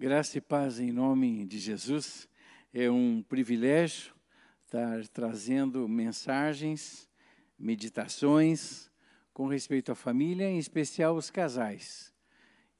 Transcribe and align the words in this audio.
Graça 0.00 0.38
e 0.38 0.40
paz 0.40 0.78
em 0.78 0.92
nome 0.92 1.44
de 1.44 1.58
Jesus. 1.58 2.28
É 2.72 2.88
um 2.88 3.20
privilégio 3.20 4.14
estar 4.64 5.04
trazendo 5.08 5.88
mensagens, 5.88 7.08
meditações 7.58 8.88
com 9.34 9.48
respeito 9.48 9.90
à 9.90 9.96
família, 9.96 10.48
em 10.48 10.56
especial 10.56 11.16
os 11.16 11.32
casais. 11.32 12.14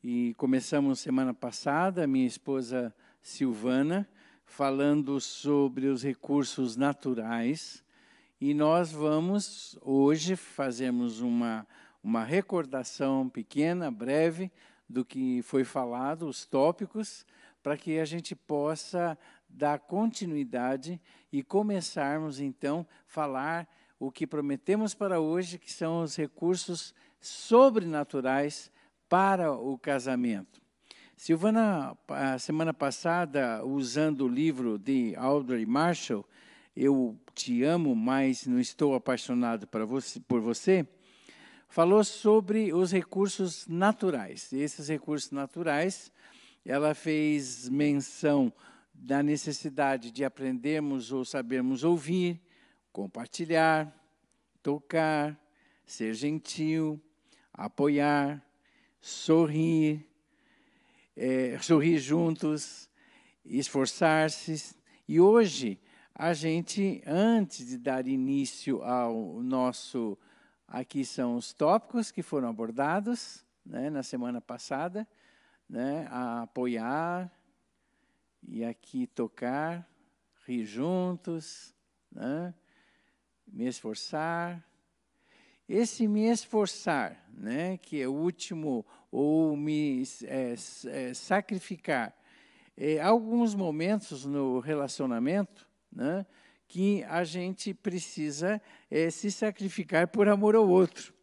E 0.01 0.33
começamos 0.35 1.01
semana 1.01 1.35
passada, 1.35 2.07
minha 2.07 2.25
esposa 2.25 2.95
Silvana, 3.21 4.09
falando 4.45 5.21
sobre 5.21 5.89
os 5.89 6.05
recursos 6.05 6.77
naturais. 6.77 7.85
E 8.41 8.55
nós 8.55 8.93
vamos 8.93 9.77
hoje 9.83 10.37
fazermos 10.37 11.21
uma, 11.21 11.67
uma 12.01 12.23
recordação 12.23 13.29
pequena, 13.29 13.91
breve, 13.91 14.53
do 14.89 15.05
que 15.05 15.43
foi 15.43 15.65
falado, 15.65 16.27
os 16.27 16.47
tópicos, 16.47 17.27
para 17.63 17.77
que 17.77 17.99
a 17.99 18.05
gente 18.05 18.35
possa 18.35 19.19
dar 19.49 19.79
continuidade 19.79 21.01
e 21.33 21.43
começarmos 21.43 22.41
então 22.41 22.87
falar 23.07 23.69
o 23.99 24.11
que 24.11 24.27
prometemos 24.27 24.95
para 24.95 25.21
hoje, 25.21 25.59
que 25.59 25.73
são 25.73 26.03
os 26.03 26.17
recursos 26.17 26.95
sobrenaturais 27.21 28.71
para 29.09 29.53
o 29.53 29.77
casamento. 29.77 30.61
Silvana, 31.17 31.97
a 32.07 32.39
semana 32.39 32.73
passada, 32.73 33.65
usando 33.65 34.25
o 34.25 34.29
livro 34.29 34.79
de 34.79 35.15
Audrey 35.17 35.67
Marshall, 35.67 36.25
Eu 36.77 37.19
Te 37.35 37.65
Amo, 37.65 37.97
mas 37.97 38.47
não 38.47 38.61
estou 38.61 38.95
apaixonado 38.95 39.69
você, 39.87 40.21
por 40.21 40.41
você, 40.41 40.87
falou 41.69 42.03
sobre 42.03 42.73
os 42.73 42.91
recursos 42.91 43.67
naturais. 43.67 44.51
E 44.53 44.59
esses 44.59 44.89
recursos 44.89 45.31
naturais, 45.31 46.11
ela 46.65 46.95
fez 46.95 47.69
menção 47.69 48.53
da 48.93 49.23
necessidade 49.23 50.11
de 50.11 50.25
aprendermos 50.25 51.13
ou 51.13 51.25
sabermos 51.25 51.85
ouvir, 51.85 52.41
compartilhar, 52.91 53.95
tocar, 54.63 55.39
ser 55.87 56.15
gentil, 56.15 57.01
apoiar, 57.53 58.45
sorrir, 59.01 60.05
é, 61.17 61.59
sorrir 61.61 61.99
juntos, 61.99 62.89
esforçar-se. 63.45 64.75
E 65.07 65.21
hoje, 65.21 65.79
a 66.15 66.33
gente, 66.33 67.03
antes 67.07 67.67
de 67.67 67.79
dar 67.79 68.07
início 68.09 68.83
ao 68.83 69.41
nosso 69.43 70.19
Aqui 70.71 71.03
são 71.03 71.37
os 71.37 71.55
tópicos 71.55 72.11
que 72.11 72.23
foram 72.23 72.47
abordados 72.47 73.43
né, 73.65 73.89
na 73.89 74.03
semana 74.03 74.39
passada, 74.39 75.09
né, 75.67 76.07
apoiar 76.11 77.33
e 78.47 78.63
aqui 78.63 79.07
tocar, 79.07 79.89
rir 80.47 80.67
juntos, 80.67 81.75
né, 82.13 82.53
me 83.47 83.67
esforçar. 83.67 84.63
Esse 85.67 86.07
me 86.07 86.29
esforçar, 86.29 87.27
né, 87.33 87.79
que 87.79 88.03
é 88.03 88.07
o 88.07 88.13
último, 88.13 88.85
ou 89.11 89.57
me 89.57 90.03
é, 90.25 90.55
é, 90.87 91.15
sacrificar, 91.15 92.15
é, 92.77 93.01
alguns 93.01 93.55
momentos 93.55 94.27
no 94.27 94.61
relacionamento, 94.61 95.67
né, 95.91 96.27
que 96.69 97.03
a 97.05 97.25
gente 97.25 97.73
precisa 97.73 98.61
é, 98.91 99.11
se 99.11 99.33
sacrificar 99.33 100.07
por 100.07 100.29
amor 100.29 100.55
ao 100.55 100.69
outro. 100.69 101.15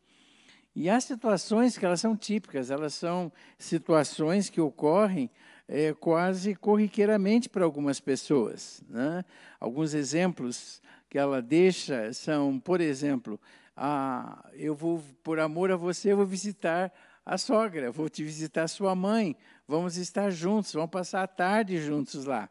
E 0.76 0.90
há 0.90 1.00
situações 1.00 1.78
que 1.78 1.86
elas 1.86 2.02
são 2.02 2.18
típicas, 2.18 2.72
elas 2.72 2.96
são 2.96 3.32
situações 3.58 4.50
que 4.50 4.60
ocorrem 4.60 5.30
é, 5.68 5.94
quase 5.94 6.56
corriqueiramente 6.56 7.48
para 7.48 7.64
algumas 7.64 8.00
pessoas. 8.00 8.84
Né? 8.90 9.23
Alguns 9.60 9.94
exemplos 9.94 10.82
que 11.10 11.18
ela 11.18 11.42
deixa 11.42 12.12
são, 12.12 12.60
por 12.60 12.82
exemplo, 12.82 13.40
ah, 13.78 14.50
eu 14.54 14.76
vou, 14.76 15.02
por 15.23 15.39
amor 15.39 15.72
a 15.72 15.78
você, 15.78 16.11
eu 16.11 16.17
vou 16.17 16.26
visitar 16.26 16.92
a 17.26 17.38
sogra, 17.38 17.92
vou 17.92 18.10
te 18.10 18.23
visitar 18.23 18.64
a 18.64 18.67
sua 18.67 18.95
mãe, 18.95 19.36
vamos 19.67 19.95
estar 19.95 20.30
juntos, 20.32 20.73
vamos 20.73 20.89
passar 20.89 21.23
a 21.23 21.28
tarde 21.28 21.80
juntos 21.80 22.26
lá 22.26 22.50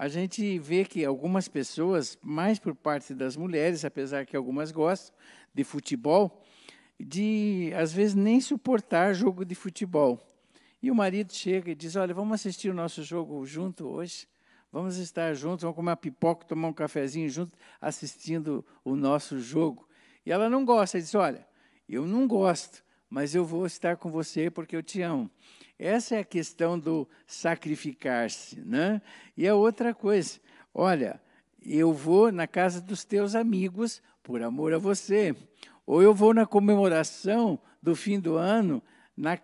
a 0.00 0.06
gente 0.06 0.60
vê 0.60 0.84
que 0.84 1.04
algumas 1.04 1.48
pessoas, 1.48 2.16
mais 2.22 2.60
por 2.60 2.72
parte 2.72 3.12
das 3.12 3.36
mulheres, 3.36 3.84
apesar 3.84 4.24
que 4.24 4.36
algumas 4.36 4.70
gostam 4.70 5.12
de 5.52 5.64
futebol, 5.64 6.40
de 7.00 7.72
às 7.76 7.92
vezes 7.92 8.14
nem 8.14 8.40
suportar 8.40 9.12
jogo 9.12 9.44
de 9.44 9.56
futebol. 9.56 10.24
E 10.80 10.88
o 10.88 10.94
marido 10.94 11.32
chega 11.32 11.72
e 11.72 11.74
diz: 11.74 11.96
Olha, 11.96 12.14
vamos 12.14 12.32
assistir 12.36 12.70
o 12.70 12.74
nosso 12.74 13.02
jogo 13.02 13.44
junto 13.44 13.88
hoje. 13.88 14.28
Vamos 14.70 14.98
estar 14.98 15.34
juntos, 15.34 15.62
vamos 15.62 15.74
comer 15.74 15.90
uma 15.90 15.96
pipoca, 15.96 16.46
tomar 16.46 16.68
um 16.68 16.72
cafezinho 16.72 17.28
junto, 17.28 17.58
assistindo 17.80 18.64
o 18.84 18.94
nosso 18.94 19.40
jogo. 19.40 19.88
E 20.24 20.30
ela 20.30 20.48
não 20.48 20.64
gosta, 20.64 21.00
diz: 21.00 21.12
Olha, 21.16 21.44
eu 21.88 22.06
não 22.06 22.28
gosto, 22.28 22.84
mas 23.10 23.34
eu 23.34 23.44
vou 23.44 23.66
estar 23.66 23.96
com 23.96 24.12
você 24.12 24.48
porque 24.48 24.76
eu 24.76 24.82
te 24.82 25.02
amo. 25.02 25.28
Essa 25.78 26.16
é 26.16 26.18
a 26.20 26.24
questão 26.24 26.78
do 26.78 27.08
sacrificar-se. 27.26 28.60
Né? 28.60 29.00
E 29.36 29.46
a 29.46 29.54
outra 29.54 29.94
coisa, 29.94 30.40
olha, 30.74 31.20
eu 31.64 31.92
vou 31.92 32.32
na 32.32 32.46
casa 32.46 32.80
dos 32.80 33.04
teus 33.04 33.34
amigos 33.34 34.02
por 34.22 34.42
amor 34.42 34.74
a 34.74 34.78
você. 34.78 35.36
Ou 35.86 36.02
eu 36.02 36.12
vou 36.12 36.34
na 36.34 36.44
comemoração 36.44 37.58
do 37.82 37.94
fim 37.94 38.18
do 38.18 38.36
ano 38.36 38.82
na, 39.16 39.38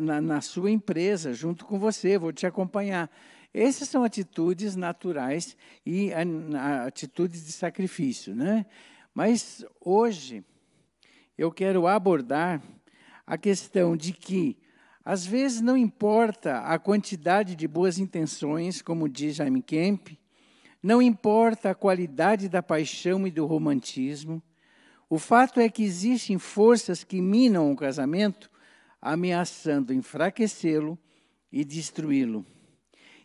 na, 0.00 0.20
na 0.20 0.40
sua 0.40 0.70
empresa, 0.70 1.32
junto 1.32 1.64
com 1.64 1.78
você, 1.78 2.18
vou 2.18 2.32
te 2.32 2.46
acompanhar. 2.46 3.10
Essas 3.52 3.88
são 3.88 4.04
atitudes 4.04 4.76
naturais 4.76 5.56
e 5.84 6.12
a, 6.12 6.20
a, 6.58 6.84
atitudes 6.84 7.44
de 7.44 7.52
sacrifício. 7.52 8.34
Né? 8.34 8.64
Mas 9.12 9.64
hoje 9.80 10.44
eu 11.36 11.50
quero 11.50 11.86
abordar 11.86 12.62
a 13.26 13.36
questão 13.36 13.96
de 13.96 14.12
que 14.12 14.56
às 15.04 15.24
vezes 15.24 15.60
não 15.60 15.76
importa 15.76 16.58
a 16.58 16.78
quantidade 16.78 17.56
de 17.56 17.66
boas 17.66 17.98
intenções, 17.98 18.82
como 18.82 19.08
diz 19.08 19.36
Jaime 19.36 19.62
Kemp, 19.62 20.08
não 20.82 21.00
importa 21.00 21.70
a 21.70 21.74
qualidade 21.74 22.48
da 22.48 22.62
paixão 22.62 23.26
e 23.26 23.30
do 23.30 23.46
romantismo. 23.46 24.42
O 25.08 25.18
fato 25.18 25.60
é 25.60 25.68
que 25.68 25.82
existem 25.82 26.38
forças 26.38 27.04
que 27.04 27.20
minam 27.20 27.70
o 27.72 27.76
casamento, 27.76 28.50
ameaçando 29.00 29.92
enfraquecê-lo 29.92 30.98
e 31.50 31.64
destruí-lo. 31.64 32.46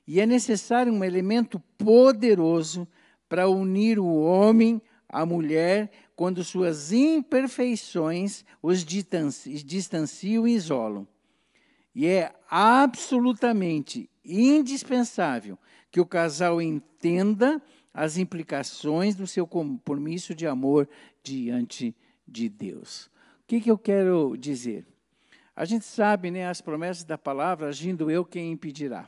E 0.08 0.20
é 0.20 0.26
necessário 0.26 0.94
um 0.94 1.04
elemento 1.04 1.60
poderoso 1.78 2.88
para 3.28 3.50
unir 3.50 4.00
o 4.00 4.22
homem 4.22 4.82
à 5.10 5.26
mulher 5.26 5.92
quando 6.16 6.44
suas 6.44 6.92
imperfeições 6.92 8.46
os 8.62 8.84
distanciam 8.86 10.48
e 10.48 10.54
isolam. 10.54 11.08
E 11.96 12.06
é 12.06 12.36
absolutamente 12.50 14.10
indispensável 14.24 15.58
que 15.90 16.02
o 16.02 16.06
casal 16.06 16.62
entenda 16.62 17.62
as 17.94 18.18
implicações 18.18 19.16
do 19.16 19.26
seu 19.26 19.48
compromisso 19.48 20.36
de 20.36 20.46
amor 20.46 20.90
diante 21.24 21.96
de 22.28 22.50
Deus. 22.50 23.06
O 23.06 23.48
que, 23.48 23.62
que 23.62 23.72
eu 23.72 23.78
quero 23.78 24.36
dizer? 24.38 24.86
A 25.56 25.64
gente 25.64 25.86
sabe, 25.86 26.30
né, 26.30 26.50
as 26.50 26.60
promessas 26.60 27.06
da 27.06 27.18
palavra, 27.18 27.70
agindo 27.70 28.12
eu, 28.12 28.26
quem 28.26 28.52
impedirá? 28.52 29.08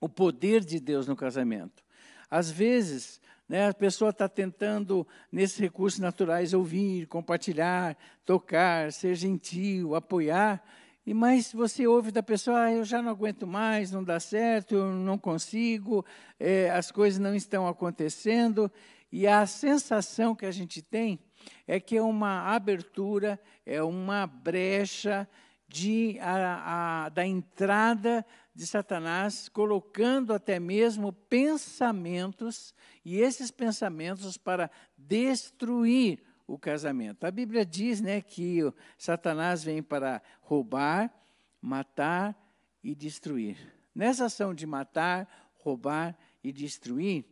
O 0.00 0.08
poder 0.08 0.64
de 0.64 0.80
Deus 0.80 1.06
no 1.06 1.14
casamento. 1.14 1.84
Às 2.30 2.50
vezes, 2.50 3.20
né, 3.46 3.68
a 3.68 3.74
pessoa 3.74 4.10
está 4.10 4.28
tentando, 4.28 5.06
nesses 5.30 5.58
recursos 5.58 6.00
naturais, 6.00 6.54
ouvir, 6.54 7.06
compartilhar, 7.06 7.98
tocar, 8.24 8.90
ser 8.92 9.14
gentil, 9.14 9.94
apoiar, 9.94 10.64
e 11.06 11.14
mais 11.14 11.52
você 11.52 11.86
ouve 11.86 12.10
da 12.10 12.20
pessoa, 12.20 12.64
ah, 12.64 12.72
eu 12.72 12.84
já 12.84 13.00
não 13.00 13.12
aguento 13.12 13.46
mais, 13.46 13.92
não 13.92 14.02
dá 14.02 14.18
certo, 14.18 14.74
eu 14.74 14.92
não 14.92 15.16
consigo, 15.16 16.04
é, 16.38 16.68
as 16.70 16.90
coisas 16.90 17.20
não 17.20 17.32
estão 17.32 17.68
acontecendo. 17.68 18.70
E 19.12 19.24
a 19.24 19.46
sensação 19.46 20.34
que 20.34 20.44
a 20.44 20.50
gente 20.50 20.82
tem 20.82 21.20
é 21.64 21.78
que 21.78 21.96
é 21.96 22.02
uma 22.02 22.52
abertura, 22.52 23.40
é 23.64 23.80
uma 23.80 24.26
brecha 24.26 25.28
de, 25.68 26.18
a, 26.20 27.04
a, 27.04 27.08
da 27.08 27.24
entrada 27.24 28.26
de 28.52 28.66
Satanás, 28.66 29.48
colocando 29.48 30.34
até 30.34 30.58
mesmo 30.58 31.12
pensamentos, 31.12 32.74
e 33.04 33.18
esses 33.18 33.52
pensamentos 33.52 34.36
para 34.36 34.68
destruir 34.98 36.25
o 36.46 36.58
casamento. 36.58 37.24
A 37.24 37.30
Bíblia 37.30 37.64
diz 37.64 38.00
né, 38.00 38.20
que 38.20 38.60
Satanás 38.96 39.64
vem 39.64 39.82
para 39.82 40.22
roubar, 40.40 41.12
matar 41.60 42.36
e 42.82 42.94
destruir. 42.94 43.56
Nessa 43.94 44.26
ação 44.26 44.54
de 44.54 44.66
matar, 44.66 45.50
roubar 45.54 46.16
e 46.42 46.52
destruir, 46.52 47.24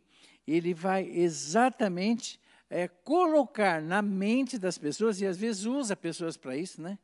ele 0.45 0.73
vai 0.73 1.07
exatamente 1.09 2.39
é, 2.69 2.87
colocar 2.87 3.81
na 3.81 4.01
mente 4.01 4.59
das 4.59 4.77
pessoas, 4.77 5.21
e 5.21 5.25
às 5.25 5.37
vezes 5.37 5.65
usa 5.65 5.95
pessoas 5.95 6.35
para 6.35 6.57
isso, 6.57 6.81
né? 6.81 6.97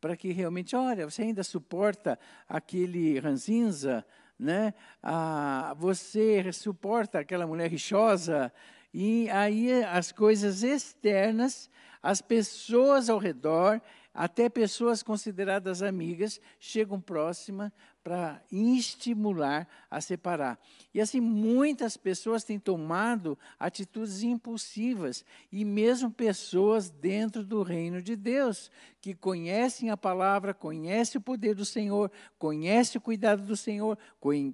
para 0.00 0.16
que 0.16 0.32
realmente, 0.32 0.76
olha, 0.76 1.08
você 1.08 1.22
ainda 1.22 1.42
suporta 1.42 2.18
aquele 2.48 3.18
ranzinza, 3.18 4.04
né? 4.38 4.72
Ah, 5.02 5.74
você 5.76 6.52
suporta 6.52 7.18
aquela 7.18 7.46
mulher 7.46 7.68
rixosa 7.68 8.52
e 8.92 9.28
aí 9.30 9.84
as 9.84 10.12
coisas 10.12 10.62
externas, 10.62 11.70
as 12.02 12.22
pessoas 12.22 13.10
ao 13.10 13.18
redor, 13.18 13.80
até 14.14 14.48
pessoas 14.48 15.02
consideradas 15.02 15.80
amigas, 15.82 16.40
chegam 16.58 17.00
próximas 17.00 17.70
para 18.02 18.42
estimular 18.50 19.68
a 19.90 20.00
separar. 20.00 20.58
E 20.94 21.00
assim, 21.00 21.20
muitas 21.20 21.96
pessoas 21.96 22.42
têm 22.42 22.58
tomado 22.58 23.38
atitudes 23.58 24.22
impulsivas, 24.22 25.24
e 25.52 25.64
mesmo 25.64 26.10
pessoas 26.10 26.88
dentro 26.88 27.44
do 27.44 27.62
reino 27.62 28.00
de 28.00 28.16
Deus, 28.16 28.70
que 29.00 29.14
conhecem 29.14 29.90
a 29.90 29.96
palavra, 29.96 30.54
conhecem 30.54 31.18
o 31.18 31.22
poder 31.22 31.54
do 31.54 31.64
Senhor, 31.64 32.10
conhecem 32.38 32.98
o 32.98 33.02
cuidado 33.02 33.42
do 33.42 33.56
Senhor, 33.56 33.98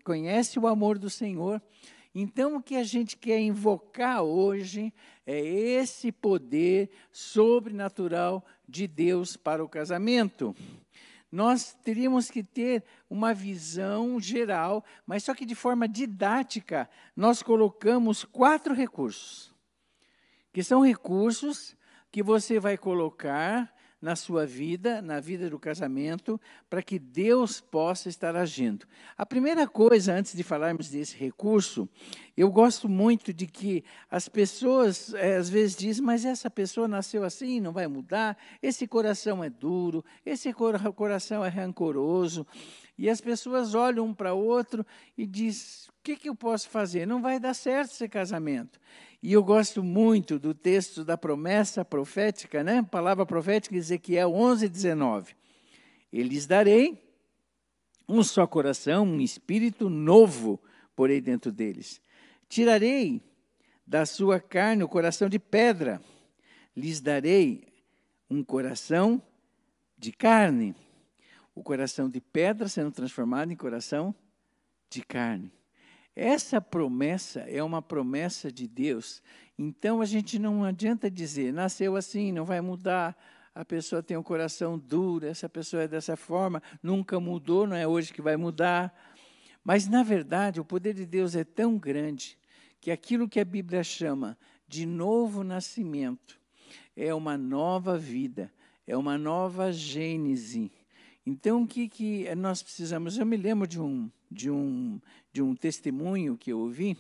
conhecem 0.03 0.61
o 0.63 0.67
amor 0.67 0.99
do 0.99 1.09
Senhor. 1.09 1.63
Então, 2.15 2.57
o 2.57 2.63
que 2.63 2.77
a 2.77 2.85
gente 2.85 3.17
quer 3.17 3.41
invocar 3.41 4.23
hoje 4.23 4.95
é 5.27 5.41
esse 5.41 6.13
poder 6.13 6.91
sobrenatural 7.11 8.45
de 8.69 8.87
Deus 8.87 9.37
para 9.37 9.65
o 9.65 9.69
casamento. 9.69 10.55
Nós 11.33 11.75
teríamos 11.83 12.31
que 12.31 12.45
ter 12.45 12.85
uma 13.11 13.35
visão 13.35 14.21
geral, 14.21 14.85
mas 15.05 15.25
só 15.25 15.35
que 15.35 15.45
de 15.45 15.57
forma 15.57 15.89
didática, 15.89 16.89
nós 17.17 17.43
colocamos 17.43 18.25
quatro 18.25 18.73
recursos, 18.73 19.53
que 20.53 20.63
são 20.63 20.87
recursos 20.87 21.77
que 22.13 22.23
você 22.23 22.61
vai 22.61 22.79
colocar 22.79 23.74
na 24.05 24.15
sua 24.15 24.45
vida, 24.45 25.01
na 25.01 25.19
vida 25.19 25.49
do 25.49 25.59
casamento, 25.59 26.39
para 26.69 26.83
que 26.83 26.99
Deus 26.99 27.59
possa 27.59 28.11
estar 28.11 28.37
agindo. 28.37 28.87
A 29.17 29.25
primeira 29.25 29.67
coisa, 29.67 30.13
antes 30.13 30.37
de 30.37 30.43
falarmos 30.43 30.91
desse 30.91 31.17
recurso, 31.17 31.89
eu 32.37 32.51
gosto 32.51 32.87
muito 32.87 33.33
de 33.33 33.47
que 33.47 33.83
as 34.11 34.29
pessoas 34.29 35.15
é, 35.15 35.37
às 35.37 35.49
vezes 35.49 35.75
dizem, 35.75 36.05
mas 36.05 36.27
essa 36.27 36.51
pessoa 36.51 36.87
nasceu 36.87 37.25
assim, 37.25 37.61
não 37.61 37.73
vai 37.73 37.87
mudar, 37.87 38.37
esse 38.63 38.87
coração 38.87 39.43
é 39.43 39.49
duro, 39.49 40.05
esse 40.27 40.53
coração 40.53 41.43
é 41.43 41.49
rancoroso. 41.49 42.47
E 42.99 43.09
as 43.09 43.23
pessoas 43.23 43.75
olham 43.75 44.05
um 44.05 44.13
para 44.13 44.35
outro 44.35 44.85
e 45.17 45.27
dizem, 45.27 45.89
o 45.89 46.03
que, 46.03 46.15
que 46.15 46.29
eu 46.29 46.35
posso 46.35 46.69
fazer? 46.69 47.07
Não 47.07 47.23
vai 47.23 47.41
dar 47.41 47.55
certo 47.55 47.93
esse 47.93 48.07
casamento. 48.07 48.79
E 49.27 49.33
eu 49.33 49.43
gosto 49.43 49.83
muito 49.83 50.39
do 50.39 50.53
texto 50.53 51.03
da 51.03 51.17
promessa 51.17 51.83
profética, 51.83 52.63
né? 52.63 52.83
Palavra 52.83 53.25
profética, 53.25 53.75
Ezequiel 53.75 54.35
11, 54.35 54.69
19. 54.69 55.35
Eles 56.13 56.45
darei 56.45 57.03
um 58.07 58.23
só 58.23 58.47
coração, 58.47 59.07
um 59.07 59.23
espírito 59.23 59.89
novo 59.89 60.63
porei 60.95 61.23
dentro 61.23 61.51
deles. 61.51 62.03
Tirarei 62.51 63.23
da 63.87 64.05
sua 64.05 64.39
carne 64.39 64.85
o 64.85 64.89
coração 64.89 65.27
de 65.27 65.39
pedra, 65.39 66.03
lhes 66.77 67.01
darei 67.01 67.67
um 68.29 68.45
coração 68.45 69.23
de 69.97 70.13
carne. 70.13 70.77
O 71.55 71.63
coração 71.63 72.11
de 72.11 72.21
pedra 72.21 72.69
sendo 72.69 72.93
transformado 72.93 73.51
em 73.51 73.57
coração 73.57 74.15
de 74.91 75.01
carne. 75.03 75.51
Essa 76.17 76.61
promessa 76.61 77.41
é 77.41 77.63
uma 77.63 77.83
promessa 77.83 78.51
de 78.51 78.69
Deus. 78.69 79.23
Então 79.59 80.01
a 80.01 80.05
gente 80.05 80.39
não 80.39 80.65
adianta 80.65 81.11
dizer, 81.11 81.53
nasceu 81.53 81.97
assim, 81.97 82.33
não 82.33 82.45
vai 82.45 82.61
mudar. 82.61 83.17
A 83.55 83.65
pessoa 83.65 84.03
tem 84.03 84.17
um 84.17 84.23
coração 84.23 84.79
duro, 84.79 85.27
essa 85.27 85.49
pessoa 85.49 85.85
é 85.85 85.89
dessa 85.89 86.17
forma, 86.17 86.63
nunca 86.83 87.21
mudou, 87.21 87.67
não 87.67 87.77
é 87.77 87.87
hoje 87.87 88.13
que 88.13 88.23
vai 88.23 88.37
mudar. 88.37 88.93
Mas, 89.63 89.89
na 89.89 90.03
verdade, 90.03 90.61
o 90.61 90.65
poder 90.65 90.93
de 90.93 91.07
Deus 91.07 91.35
é 91.35 91.45
tão 91.45 91.79
grande 91.79 92.37
que 92.81 92.91
aquilo 92.91 93.29
que 93.29 93.41
a 93.41 93.45
Bíblia 93.45 93.83
chama 93.83 94.37
de 94.69 94.85
novo 94.85 95.43
nascimento 95.43 96.39
é 96.97 97.15
uma 97.15 97.39
nova 97.39 97.97
vida, 97.97 98.53
é 98.87 98.97
uma 98.97 99.17
nova 99.17 99.73
gênese. 99.73 100.71
Então, 101.25 101.63
o 101.63 101.67
que, 101.67 101.89
que 101.89 102.35
nós 102.35 102.63
precisamos? 102.63 103.17
Eu 103.17 103.25
me 103.25 103.37
lembro 103.37 103.67
de 103.67 103.81
um, 103.81 104.11
de 104.35 104.51
um, 104.51 105.01
de 105.33 105.41
um 105.41 105.55
testemunho 105.55 106.37
que 106.37 106.53
eu 106.53 106.59
ouvi, 106.59 106.99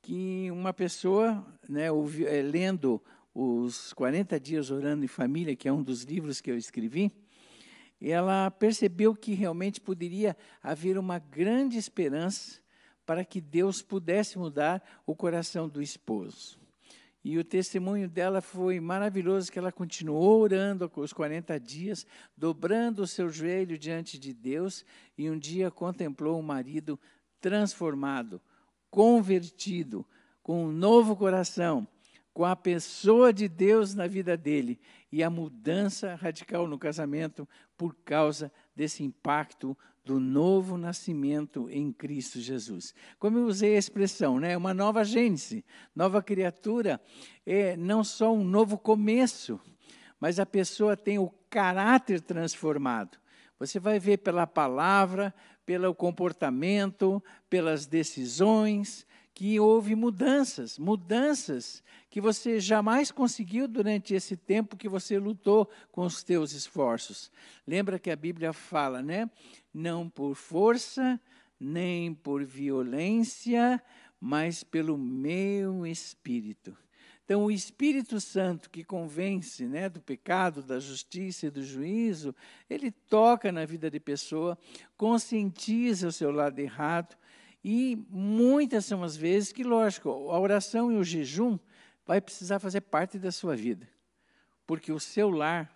que 0.00 0.50
uma 0.50 0.72
pessoa, 0.72 1.46
né, 1.68 1.92
ouvi, 1.92 2.26
é, 2.26 2.42
lendo 2.42 3.00
os 3.34 3.92
40 3.92 4.40
dias 4.40 4.70
orando 4.70 5.04
em 5.04 5.08
família, 5.08 5.54
que 5.54 5.68
é 5.68 5.72
um 5.72 5.82
dos 5.82 6.02
livros 6.02 6.40
que 6.40 6.50
eu 6.50 6.56
escrevi, 6.56 7.12
ela 8.00 8.50
percebeu 8.50 9.14
que 9.14 9.34
realmente 9.34 9.80
poderia 9.80 10.36
haver 10.62 10.98
uma 10.98 11.18
grande 11.18 11.78
esperança 11.78 12.60
para 13.06 13.24
que 13.24 13.40
Deus 13.40 13.82
pudesse 13.82 14.38
mudar 14.38 14.82
o 15.06 15.14
coração 15.14 15.68
do 15.68 15.82
esposo. 15.82 16.63
E 17.24 17.38
o 17.38 17.44
testemunho 17.44 18.06
dela 18.06 18.42
foi 18.42 18.78
maravilhoso, 18.78 19.50
que 19.50 19.58
ela 19.58 19.72
continuou 19.72 20.42
orando 20.42 20.92
os 20.94 21.12
40 21.12 21.58
dias, 21.58 22.06
dobrando 22.36 23.02
o 23.02 23.06
seu 23.06 23.30
joelho 23.30 23.78
diante 23.78 24.18
de 24.18 24.34
Deus, 24.34 24.84
e 25.16 25.30
um 25.30 25.38
dia 25.38 25.70
contemplou 25.70 26.38
o 26.38 26.42
marido 26.42 27.00
transformado, 27.40 28.42
convertido, 28.90 30.04
com 30.42 30.66
um 30.66 30.70
novo 30.70 31.16
coração, 31.16 31.88
com 32.34 32.44
a 32.44 32.54
pessoa 32.54 33.32
de 33.32 33.48
Deus 33.48 33.94
na 33.94 34.06
vida 34.06 34.36
dele 34.36 34.78
e 35.10 35.22
a 35.22 35.30
mudança 35.30 36.16
radical 36.16 36.66
no 36.66 36.78
casamento 36.78 37.48
por 37.78 37.94
causa 38.04 38.52
desse 38.76 39.02
impacto 39.02 39.74
do 40.04 40.20
novo 40.20 40.76
nascimento 40.76 41.68
em 41.70 41.90
Cristo 41.90 42.38
Jesus. 42.38 42.94
Como 43.18 43.38
eu 43.38 43.46
usei 43.46 43.74
a 43.74 43.78
expressão, 43.78 44.38
né? 44.38 44.56
Uma 44.56 44.74
nova 44.74 45.02
gênese, 45.02 45.64
nova 45.96 46.22
criatura, 46.22 47.00
é 47.46 47.76
não 47.76 48.04
só 48.04 48.32
um 48.32 48.44
novo 48.44 48.76
começo, 48.76 49.58
mas 50.20 50.38
a 50.38 50.44
pessoa 50.44 50.96
tem 50.96 51.18
o 51.18 51.32
caráter 51.48 52.20
transformado. 52.20 53.18
Você 53.58 53.78
vai 53.80 53.98
ver 53.98 54.18
pela 54.18 54.46
palavra, 54.46 55.34
pelo 55.64 55.94
comportamento, 55.94 57.22
pelas 57.48 57.86
decisões, 57.86 59.06
que 59.34 59.58
houve 59.58 59.96
mudanças, 59.96 60.78
mudanças 60.78 61.82
que 62.08 62.20
você 62.20 62.60
jamais 62.60 63.10
conseguiu 63.10 63.66
durante 63.66 64.14
esse 64.14 64.36
tempo 64.36 64.76
que 64.76 64.88
você 64.88 65.18
lutou 65.18 65.68
com 65.90 66.02
os 66.02 66.22
teus 66.22 66.52
esforços. 66.52 67.32
Lembra 67.66 67.98
que 67.98 68.12
a 68.12 68.16
Bíblia 68.16 68.52
fala, 68.52 69.02
né? 69.02 69.28
Não 69.72 70.08
por 70.08 70.36
força, 70.36 71.20
nem 71.58 72.14
por 72.14 72.44
violência, 72.44 73.82
mas 74.20 74.62
pelo 74.62 74.96
meu 74.96 75.84
espírito. 75.84 76.76
Então, 77.24 77.44
o 77.44 77.50
Espírito 77.50 78.20
Santo 78.20 78.68
que 78.68 78.84
convence 78.84 79.64
né, 79.64 79.88
do 79.88 79.98
pecado, 79.98 80.62
da 80.62 80.78
justiça 80.78 81.46
e 81.46 81.50
do 81.50 81.62
juízo, 81.62 82.34
ele 82.68 82.90
toca 82.90 83.50
na 83.50 83.64
vida 83.64 83.90
de 83.90 83.98
pessoa, 83.98 84.58
conscientiza 84.94 86.08
o 86.08 86.12
seu 86.12 86.30
lado 86.30 86.58
errado, 86.58 87.16
e 87.64 87.96
muitas 88.10 88.84
são 88.84 89.02
as 89.02 89.16
vezes 89.16 89.50
que, 89.50 89.64
lógico, 89.64 90.10
a 90.10 90.38
oração 90.38 90.92
e 90.92 90.96
o 90.96 91.02
jejum 91.02 91.58
vai 92.04 92.20
precisar 92.20 92.58
fazer 92.58 92.82
parte 92.82 93.18
da 93.18 93.32
sua 93.32 93.56
vida. 93.56 93.88
Porque 94.66 94.92
o 94.92 95.00
seu 95.00 95.30
lar 95.30 95.74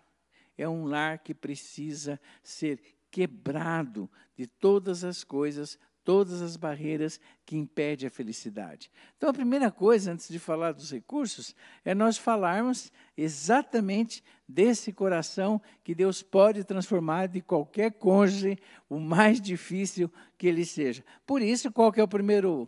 é 0.59 0.69
um 0.69 0.85
lar 0.85 1.19
que 1.19 1.35
precisa 1.35 2.21
ser 2.43 2.79
quebrado 3.11 4.11
de 4.37 4.47
todas 4.47 5.03
as 5.03 5.25
coisas, 5.25 5.79
todas 6.09 6.41
as 6.41 6.57
barreiras 6.57 7.21
que 7.45 7.55
impedem 7.55 8.07
a 8.07 8.11
felicidade. 8.11 8.91
Então, 9.19 9.29
a 9.29 9.35
primeira 9.35 9.71
coisa, 9.71 10.11
antes 10.11 10.27
de 10.27 10.39
falar 10.39 10.73
dos 10.73 10.91
recursos, 10.91 11.55
é 11.85 11.95
nós 11.95 12.17
falarmos 12.17 12.91
exatamente 13.15 14.25
desse 14.49 14.91
coração 14.91 15.61
que 15.85 15.95
Deus 15.95 16.23
pode 16.23 16.65
transformar 16.65 17.27
de 17.27 17.43
qualquer 17.43 17.93
cônjuge, 17.93 18.57
o 18.89 18.99
mais 18.99 19.39
difícil 19.39 20.11
que 20.39 20.47
ele 20.47 20.65
seja. 20.65 21.05
Por 21.27 21.43
isso, 21.43 21.71
qual 21.71 21.93
que 21.93 22.01
é 22.01 22.03
o 22.03 22.09
primeiro, 22.09 22.67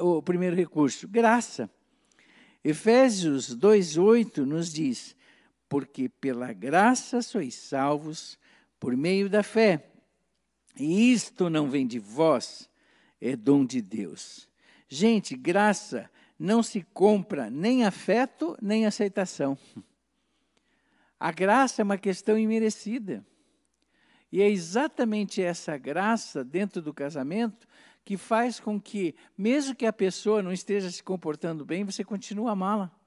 o 0.00 0.22
primeiro 0.22 0.56
recurso? 0.56 1.06
Graça. 1.06 1.70
Efésios 2.64 3.54
2,8 3.54 4.46
nos 4.46 4.72
diz: 4.72 5.14
Porque 5.68 6.08
pela 6.08 6.54
graça 6.54 7.20
sois 7.20 7.54
salvos 7.54 8.38
por 8.80 8.96
meio 8.96 9.28
da 9.28 9.42
fé. 9.42 9.90
E 10.80 11.12
isto 11.12 11.50
não 11.50 11.68
vem 11.68 11.86
de 11.86 11.98
vós, 11.98 12.68
é 13.20 13.36
dom 13.36 13.64
de 13.64 13.80
Deus. 13.80 14.48
Gente, 14.88 15.36
graça 15.36 16.10
não 16.38 16.62
se 16.62 16.82
compra 16.94 17.50
nem 17.50 17.84
afeto, 17.84 18.56
nem 18.62 18.86
aceitação. 18.86 19.58
A 21.18 21.32
graça 21.32 21.82
é 21.82 21.84
uma 21.84 21.98
questão 21.98 22.38
imerecida. 22.38 23.26
E 24.30 24.40
é 24.40 24.48
exatamente 24.48 25.42
essa 25.42 25.76
graça 25.76 26.44
dentro 26.44 26.80
do 26.80 26.94
casamento 26.94 27.66
que 28.04 28.16
faz 28.16 28.60
com 28.60 28.80
que, 28.80 29.14
mesmo 29.36 29.74
que 29.74 29.84
a 29.84 29.92
pessoa 29.92 30.42
não 30.42 30.52
esteja 30.52 30.90
se 30.90 31.02
comportando 31.02 31.64
bem, 31.64 31.84
você 31.84 32.04
continue 32.04 32.48
a 32.48 32.52
amá-la. 32.52 32.97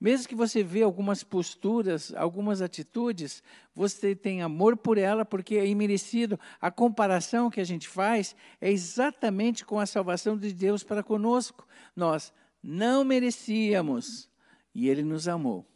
Mesmo 0.00 0.28
que 0.28 0.34
você 0.34 0.62
vê 0.62 0.82
algumas 0.82 1.22
posturas, 1.22 2.12
algumas 2.14 2.60
atitudes, 2.60 3.42
você 3.74 4.14
tem 4.14 4.42
amor 4.42 4.76
por 4.76 4.98
ela 4.98 5.24
porque 5.24 5.56
é 5.56 5.66
imerecido. 5.66 6.38
A 6.60 6.70
comparação 6.70 7.50
que 7.50 7.60
a 7.60 7.64
gente 7.64 7.88
faz 7.88 8.34
é 8.60 8.70
exatamente 8.70 9.64
com 9.64 9.78
a 9.78 9.86
salvação 9.86 10.36
de 10.36 10.52
Deus 10.52 10.82
para 10.82 11.02
conosco. 11.02 11.66
Nós 11.94 12.32
não 12.62 13.04
merecíamos 13.04 14.28
e 14.74 14.88
Ele 14.88 15.02
nos 15.02 15.28
amou. 15.28 15.66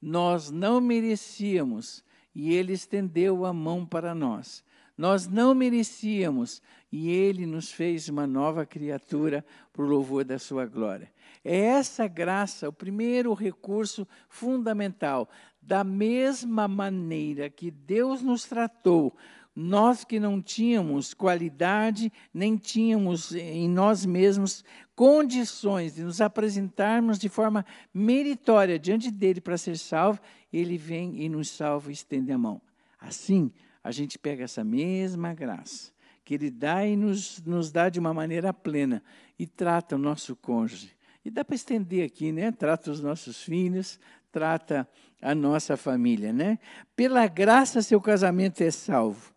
Nós 0.00 0.50
não 0.50 0.80
merecíamos 0.80 2.04
e 2.34 2.52
Ele 2.52 2.72
estendeu 2.72 3.44
a 3.44 3.52
mão 3.52 3.84
para 3.84 4.14
nós. 4.14 4.64
Nós 4.96 5.26
não 5.26 5.54
merecíamos 5.54 6.62
e 6.90 7.10
Ele 7.10 7.44
nos 7.44 7.70
fez 7.70 8.08
uma 8.08 8.26
nova 8.26 8.64
criatura 8.64 9.44
para 9.72 9.82
o 9.82 9.88
louvor 9.88 10.24
da 10.24 10.38
Sua 10.38 10.64
glória. 10.64 11.12
É 11.48 11.58
essa 11.58 12.08
graça 12.08 12.68
o 12.68 12.72
primeiro 12.72 13.32
recurso 13.32 14.04
fundamental. 14.28 15.28
Da 15.62 15.84
mesma 15.84 16.66
maneira 16.66 17.48
que 17.48 17.70
Deus 17.70 18.20
nos 18.20 18.44
tratou, 18.44 19.16
nós 19.54 20.02
que 20.02 20.18
não 20.18 20.42
tínhamos 20.42 21.14
qualidade, 21.14 22.12
nem 22.34 22.56
tínhamos 22.56 23.32
em 23.32 23.68
nós 23.68 24.04
mesmos 24.04 24.64
condições 24.96 25.94
de 25.94 26.02
nos 26.02 26.20
apresentarmos 26.20 27.16
de 27.16 27.28
forma 27.28 27.64
meritória 27.94 28.76
diante 28.76 29.08
dele 29.08 29.40
para 29.40 29.56
ser 29.56 29.78
salvo, 29.78 30.18
ele 30.52 30.76
vem 30.76 31.22
e 31.22 31.28
nos 31.28 31.48
salva 31.48 31.90
e 31.90 31.92
estende 31.92 32.32
a 32.32 32.38
mão. 32.38 32.60
Assim, 33.00 33.52
a 33.84 33.92
gente 33.92 34.18
pega 34.18 34.42
essa 34.42 34.64
mesma 34.64 35.32
graça 35.32 35.94
que 36.24 36.34
Ele 36.34 36.50
dá 36.50 36.84
e 36.84 36.96
nos, 36.96 37.40
nos 37.42 37.70
dá 37.70 37.88
de 37.88 38.00
uma 38.00 38.12
maneira 38.12 38.52
plena 38.52 39.00
e 39.38 39.46
trata 39.46 39.94
o 39.94 39.98
nosso 39.98 40.34
cônjuge. 40.34 40.95
E 41.26 41.30
dá 41.30 41.44
para 41.44 41.56
estender 41.56 42.06
aqui, 42.06 42.30
né? 42.30 42.52
Trata 42.52 42.88
os 42.88 43.00
nossos 43.00 43.42
filhos, 43.42 43.98
trata 44.30 44.88
a 45.20 45.34
nossa 45.34 45.76
família, 45.76 46.32
né? 46.32 46.56
Pela 46.94 47.26
graça, 47.26 47.82
seu 47.82 48.00
casamento 48.00 48.60
é 48.60 48.70
salvo. 48.70 49.34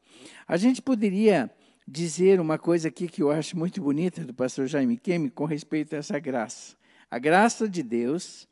A 0.47 0.55
gente 0.55 0.83
poderia 0.83 1.49
dizer 1.87 2.39
uma 2.39 2.59
coisa 2.59 2.89
aqui 2.89 3.07
que 3.07 3.23
eu 3.23 3.31
acho 3.31 3.57
muito 3.57 3.81
bonita 3.81 4.23
do 4.23 4.31
pastor 4.35 4.67
Jaime 4.67 4.97
Kemi 4.97 5.31
com 5.31 5.45
respeito 5.45 5.95
a 5.95 5.97
essa 5.97 6.19
graça. 6.19 6.77
A 7.09 7.17
graça 7.17 7.67
de 7.67 7.81
Deus 7.81 8.47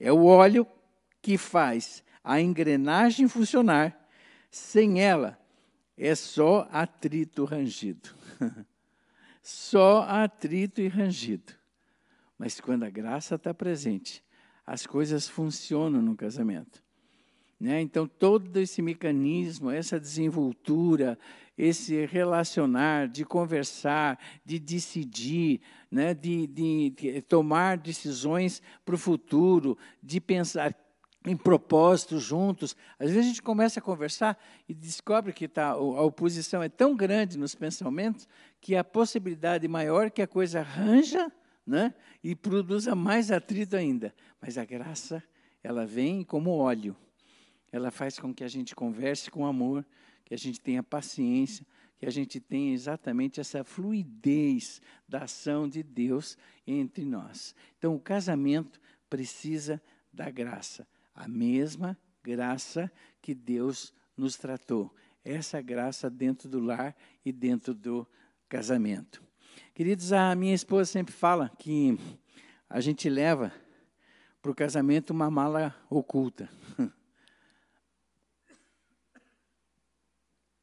é 0.00 0.10
o 0.10 0.24
óleo 0.24 0.66
que 1.22 1.38
faz 1.38 2.02
a 2.24 2.40
engrenagem 2.40 3.28
funcionar 3.28 3.96
sem 4.50 5.00
ela, 5.00 5.38
é 5.96 6.12
só 6.16 6.68
atrito 6.72 7.44
rangido. 7.44 8.10
só 9.40 10.02
atrito 10.08 10.80
e 10.80 10.88
rangido. 10.88 11.62
Mas 12.44 12.60
quando 12.60 12.82
a 12.82 12.90
graça 12.90 13.36
está 13.36 13.54
presente, 13.54 14.22
as 14.66 14.86
coisas 14.86 15.26
funcionam 15.26 16.02
no 16.02 16.14
casamento. 16.14 16.84
Né? 17.58 17.80
Então, 17.80 18.06
todo 18.06 18.58
esse 18.58 18.82
mecanismo, 18.82 19.70
essa 19.70 19.98
desenvoltura, 19.98 21.18
esse 21.56 22.04
relacionar, 22.04 23.08
de 23.08 23.24
conversar, 23.24 24.18
de 24.44 24.58
decidir, 24.58 25.62
né? 25.90 26.12
de, 26.12 26.46
de, 26.46 26.90
de 26.90 27.22
tomar 27.22 27.78
decisões 27.78 28.60
para 28.84 28.94
o 28.94 28.98
futuro, 28.98 29.78
de 30.02 30.20
pensar 30.20 30.76
em 31.26 31.38
propósitos 31.38 32.22
juntos. 32.22 32.76
Às 32.98 33.08
vezes 33.08 33.24
a 33.24 33.28
gente 33.28 33.42
começa 33.42 33.80
a 33.80 33.82
conversar 33.82 34.38
e 34.68 34.74
descobre 34.74 35.32
que 35.32 35.48
tá, 35.48 35.68
a 35.68 36.02
oposição 36.02 36.62
é 36.62 36.68
tão 36.68 36.94
grande 36.94 37.38
nos 37.38 37.54
pensamentos 37.54 38.28
que 38.60 38.76
a 38.76 38.84
possibilidade 38.84 39.66
maior 39.66 40.10
que 40.10 40.20
a 40.20 40.26
coisa 40.26 40.60
arranja 40.60 41.32
né, 41.66 41.94
e 42.22 42.34
produza 42.34 42.94
mais 42.94 43.30
atrito 43.30 43.76
ainda. 43.76 44.14
Mas 44.40 44.58
a 44.58 44.64
graça, 44.64 45.22
ela 45.62 45.86
vem 45.86 46.22
como 46.22 46.50
óleo. 46.50 46.96
Ela 47.72 47.90
faz 47.90 48.18
com 48.18 48.32
que 48.32 48.44
a 48.44 48.48
gente 48.48 48.74
converse 48.74 49.30
com 49.30 49.46
amor, 49.46 49.84
que 50.24 50.34
a 50.34 50.38
gente 50.38 50.60
tenha 50.60 50.82
paciência, 50.82 51.66
que 51.98 52.06
a 52.06 52.10
gente 52.10 52.38
tenha 52.38 52.72
exatamente 52.72 53.40
essa 53.40 53.64
fluidez 53.64 54.80
da 55.08 55.24
ação 55.24 55.68
de 55.68 55.82
Deus 55.82 56.36
entre 56.66 57.04
nós. 57.04 57.54
Então, 57.78 57.94
o 57.94 58.00
casamento 58.00 58.80
precisa 59.08 59.82
da 60.12 60.30
graça 60.30 60.86
a 61.14 61.28
mesma 61.28 61.96
graça 62.22 62.90
que 63.22 63.34
Deus 63.34 63.94
nos 64.16 64.36
tratou. 64.36 64.94
Essa 65.24 65.62
graça 65.62 66.10
dentro 66.10 66.48
do 66.48 66.58
lar 66.58 66.94
e 67.24 67.32
dentro 67.32 67.72
do 67.72 68.06
casamento. 68.48 69.23
Queridos, 69.74 70.12
a 70.12 70.34
minha 70.34 70.54
esposa 70.54 70.90
sempre 70.90 71.12
fala 71.12 71.50
que 71.58 71.98
a 72.68 72.80
gente 72.80 73.08
leva 73.08 73.52
para 74.40 74.50
o 74.50 74.54
casamento 74.54 75.10
uma 75.10 75.30
mala 75.30 75.74
oculta. 75.88 76.48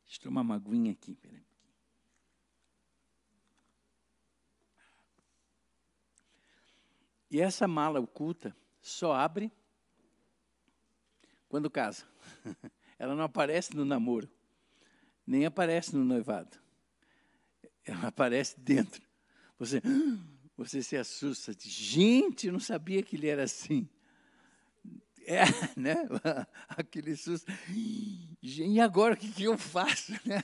Deixa 0.05 0.19
eu 0.19 0.23
tomar 0.23 0.41
uma 0.41 0.55
aguinha 0.55 0.91
aqui. 0.91 1.17
E 7.31 7.39
essa 7.39 7.67
mala 7.67 7.99
oculta 7.99 8.55
só 8.81 9.13
abre 9.13 9.51
quando 11.47 11.71
casa. 11.71 12.05
Ela 12.99 13.15
não 13.15 13.23
aparece 13.23 13.75
no 13.75 13.83
namoro, 13.83 14.29
nem 15.25 15.45
aparece 15.45 15.95
no 15.95 16.03
noivado. 16.03 16.60
Ela 17.85 18.07
aparece 18.07 18.59
dentro. 18.59 19.01
Você, 19.57 19.81
você 20.57 20.81
se 20.81 20.97
assusta. 20.97 21.53
Gente, 21.59 22.51
não 22.51 22.59
sabia 22.59 23.01
que 23.03 23.15
ele 23.15 23.27
era 23.27 23.43
assim. 23.43 23.87
É, 25.25 25.43
né? 25.79 25.95
Aquele 26.69 27.15
susto. 27.15 27.51
E 28.41 28.79
agora 28.79 29.13
o 29.13 29.17
que, 29.17 29.43
eu 29.43 29.57
faço? 29.57 30.13
Né? 30.25 30.43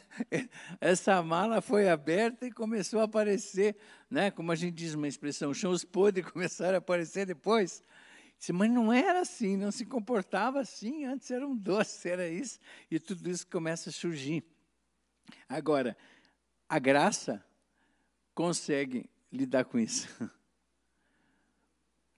Essa 0.80 1.22
mala 1.22 1.62
foi 1.62 1.90
aberta 1.90 2.46
e 2.46 2.52
começou 2.52 3.00
a 3.00 3.04
aparecer, 3.04 3.76
né? 4.10 4.32
como 4.32 4.52
a 4.52 4.56
gente 4.56 4.76
diz 4.76 4.94
uma 4.94 5.08
expressão, 5.08 5.54
chãos 5.54 5.84
podres 5.84 6.26
começaram 6.32 6.76
a 6.76 6.78
aparecer 6.78 7.26
depois. 7.26 7.84
Mas 8.54 8.70
não 8.70 8.94
era 8.94 9.22
assim, 9.22 9.58
não 9.58 9.72
se 9.72 9.84
comportava 9.84 10.60
assim, 10.60 11.06
antes 11.06 11.32
era 11.32 11.48
um 11.48 11.58
doce, 11.58 12.08
era 12.08 12.30
isso, 12.30 12.60
e 12.90 13.00
tudo 13.00 13.28
isso 13.32 13.48
começa 13.48 13.90
a 13.90 13.94
surgir. 13.94 14.44
Agora, 15.50 15.98
a 16.70 16.80
graça 16.80 17.44
consegue 18.34 19.10
lidar 19.32 19.66
com 19.66 19.80
isso. 19.80 20.08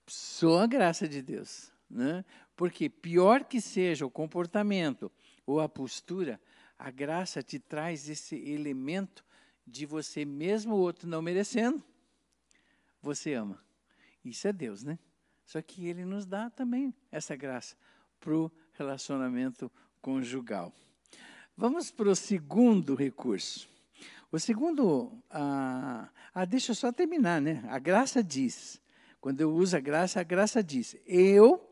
Só 0.06 0.60
a 0.60 0.66
graça 0.66 1.08
de 1.08 1.22
Deus. 1.22 1.72
Né? 1.88 2.24
Porque, 2.56 2.88
pior 2.88 3.44
que 3.44 3.60
seja 3.60 4.06
o 4.06 4.10
comportamento 4.10 5.10
ou 5.46 5.60
a 5.60 5.68
postura, 5.68 6.40
a 6.78 6.90
graça 6.90 7.42
te 7.42 7.58
traz 7.58 8.08
esse 8.08 8.36
elemento 8.36 9.24
de 9.66 9.86
você, 9.86 10.24
mesmo 10.24 10.74
o 10.74 10.78
outro 10.78 11.08
não 11.08 11.22
merecendo, 11.22 11.82
você 13.00 13.34
ama. 13.34 13.62
Isso 14.24 14.46
é 14.46 14.52
Deus, 14.52 14.82
né? 14.82 14.98
Só 15.44 15.60
que 15.62 15.86
ele 15.86 16.04
nos 16.04 16.26
dá 16.26 16.50
também 16.50 16.94
essa 17.10 17.34
graça 17.34 17.76
para 18.18 18.34
o 18.34 18.50
relacionamento 18.72 19.70
conjugal. 20.00 20.72
Vamos 21.56 21.90
para 21.90 22.08
o 22.08 22.16
segundo 22.16 22.94
recurso. 22.94 23.68
O 24.32 24.38
segundo, 24.38 25.20
ah, 25.28 26.08
ah, 26.32 26.44
deixa 26.44 26.70
eu 26.70 26.74
só 26.76 26.92
terminar, 26.92 27.40
né? 27.40 27.64
A 27.68 27.78
graça 27.78 28.22
diz, 28.22 28.80
quando 29.20 29.40
eu 29.40 29.52
uso 29.52 29.76
a 29.76 29.80
graça, 29.80 30.20
a 30.20 30.22
graça 30.22 30.62
diz: 30.62 30.96
eu 31.04 31.68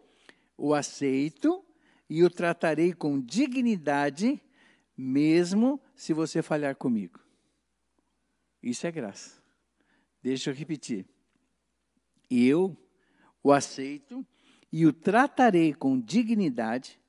o 0.56 0.74
aceito 0.74 1.64
e 2.10 2.24
o 2.24 2.30
tratarei 2.30 2.92
com 2.92 3.20
dignidade, 3.20 4.42
mesmo 4.96 5.80
se 5.94 6.12
você 6.12 6.42
falhar 6.42 6.74
comigo. 6.74 7.20
Isso 8.60 8.86
é 8.86 8.90
graça. 8.90 9.40
Deixa 10.20 10.50
eu 10.50 10.54
repetir. 10.54 11.06
Eu 12.28 12.76
o 13.42 13.52
aceito 13.52 14.26
e 14.72 14.84
o 14.84 14.92
tratarei 14.92 15.72
com 15.72 15.98
dignidade, 15.98 17.00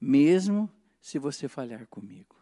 mesmo 0.00 0.68
se 1.00 1.18
você 1.18 1.48
falhar 1.48 1.86
comigo. 1.86 2.36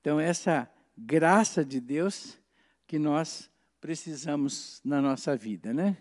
Então, 0.00 0.18
essa 0.18 0.70
graça 0.96 1.64
de 1.64 1.80
Deus 1.80 2.38
que 2.86 2.98
nós 2.98 3.50
precisamos 3.80 4.80
na 4.84 5.00
nossa 5.00 5.36
vida, 5.36 5.72
né? 5.72 5.96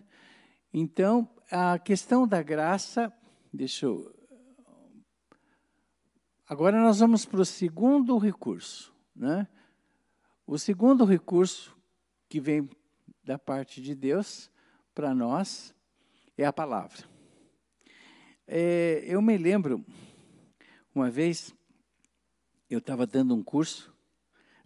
Então, 0.73 1.29
a 1.49 1.79
questão 1.79 2.27
da 2.27 2.43
graça, 2.43 3.11
deixa 3.51 3.85
eu. 3.85 4.15
Agora 6.47 6.81
nós 6.81 6.99
vamos 6.99 7.25
para 7.25 7.41
o 7.41 7.45
segundo 7.45 8.17
recurso, 8.17 8.93
né? 9.15 9.47
O 10.45 10.57
segundo 10.57 11.05
recurso 11.05 11.77
que 12.27 12.39
vem 12.39 12.69
da 13.23 13.37
parte 13.37 13.81
de 13.81 13.93
Deus 13.93 14.49
para 14.95 15.13
nós 15.13 15.73
é 16.37 16.45
a 16.45 16.51
palavra. 16.51 17.07
É, 18.47 19.03
eu 19.05 19.21
me 19.21 19.37
lembro, 19.37 19.85
uma 20.93 21.11
vez, 21.11 21.53
eu 22.67 22.79
estava 22.79 23.05
dando 23.05 23.35
um 23.35 23.43
curso, 23.43 23.93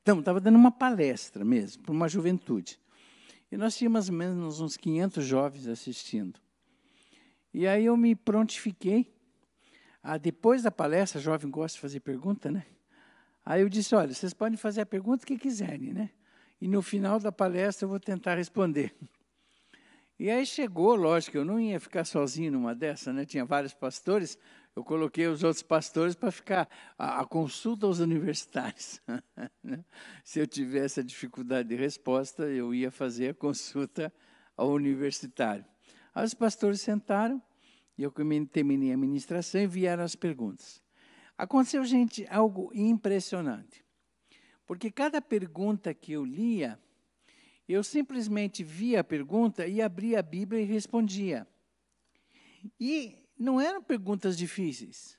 então, 0.03 0.19
estava 0.19 0.41
dando 0.41 0.57
uma 0.57 0.71
palestra 0.71 1.45
mesmo, 1.45 1.81
para 1.81 1.93
uma 1.93 2.09
juventude. 2.09 2.77
E 3.49 3.55
nós 3.55 3.77
tínhamos 3.77 4.09
mais 4.09 4.09
ou 4.09 4.15
menos 4.15 4.59
uns 4.59 4.75
500 4.75 5.23
jovens 5.23 5.65
assistindo. 5.65 6.41
E 7.53 7.65
aí 7.65 7.85
eu 7.85 7.95
me 7.95 8.13
prontifiquei. 8.13 9.15
Ah, 10.03 10.17
depois 10.17 10.61
da 10.61 10.69
palestra, 10.69 11.21
jovem 11.21 11.49
gosta 11.49 11.77
de 11.77 11.81
fazer 11.81 12.01
pergunta, 12.01 12.51
né? 12.51 12.65
Aí 13.45 13.61
eu 13.61 13.69
disse, 13.69 13.95
olha, 13.95 14.13
vocês 14.13 14.33
podem 14.33 14.57
fazer 14.57 14.81
a 14.81 14.85
pergunta 14.85 15.25
que 15.25 15.37
quiserem, 15.37 15.93
né? 15.93 16.09
E 16.59 16.67
no 16.67 16.81
final 16.81 17.17
da 17.17 17.31
palestra 17.31 17.85
eu 17.85 17.89
vou 17.89 17.99
tentar 17.99 18.35
responder. 18.35 18.93
E 20.19 20.29
aí 20.29 20.45
chegou, 20.45 20.95
lógico, 20.95 21.37
eu 21.37 21.45
não 21.45 21.61
ia 21.61 21.79
ficar 21.79 22.03
sozinho 22.03 22.51
numa 22.51 22.75
dessa, 22.75 23.13
né? 23.13 23.23
Tinha 23.25 23.45
vários 23.45 23.73
pastores, 23.73 24.37
eu 24.75 24.83
coloquei 24.83 25.27
os 25.27 25.43
outros 25.43 25.61
pastores 25.61 26.15
para 26.15 26.31
ficar 26.31 26.67
a, 26.97 27.21
a, 27.21 27.25
consulta 27.25 27.85
aos 27.85 27.99
universitários. 27.99 29.01
Né? 29.63 29.83
Se 30.25 30.39
eu 30.39 30.47
tivesse 30.47 30.99
a 30.99 31.03
dificuldade 31.03 31.69
de 31.69 31.75
resposta, 31.75 32.43
eu 32.43 32.73
ia 32.73 32.91
fazer 32.91 33.29
a 33.29 33.33
consulta 33.33 34.13
ao 34.57 34.69
universitário. 34.71 35.65
Aí 36.13 36.25
os 36.25 36.33
pastores 36.33 36.81
sentaram, 36.81 37.41
e 37.97 38.03
eu 38.03 38.11
terminei 38.51 38.91
a 38.91 38.97
ministração 38.97 39.61
e 39.61 39.67
vieram 39.67 40.03
as 40.03 40.15
perguntas. 40.15 40.81
Aconteceu, 41.37 41.83
gente, 41.85 42.27
algo 42.29 42.71
impressionante. 42.73 43.85
Porque 44.65 44.91
cada 44.91 45.21
pergunta 45.21 45.93
que 45.93 46.11
eu 46.11 46.25
lia, 46.25 46.77
eu 47.67 47.83
simplesmente 47.83 48.63
via 48.63 48.99
a 48.99 49.03
pergunta 49.03 49.65
e 49.65 49.81
abria 49.81 50.19
a 50.19 50.23
Bíblia 50.23 50.61
e 50.61 50.65
respondia. 50.65 51.47
E 52.79 53.22
não 53.43 53.59
eram 53.59 53.83
perguntas 53.83 54.37
difíceis. 54.37 55.17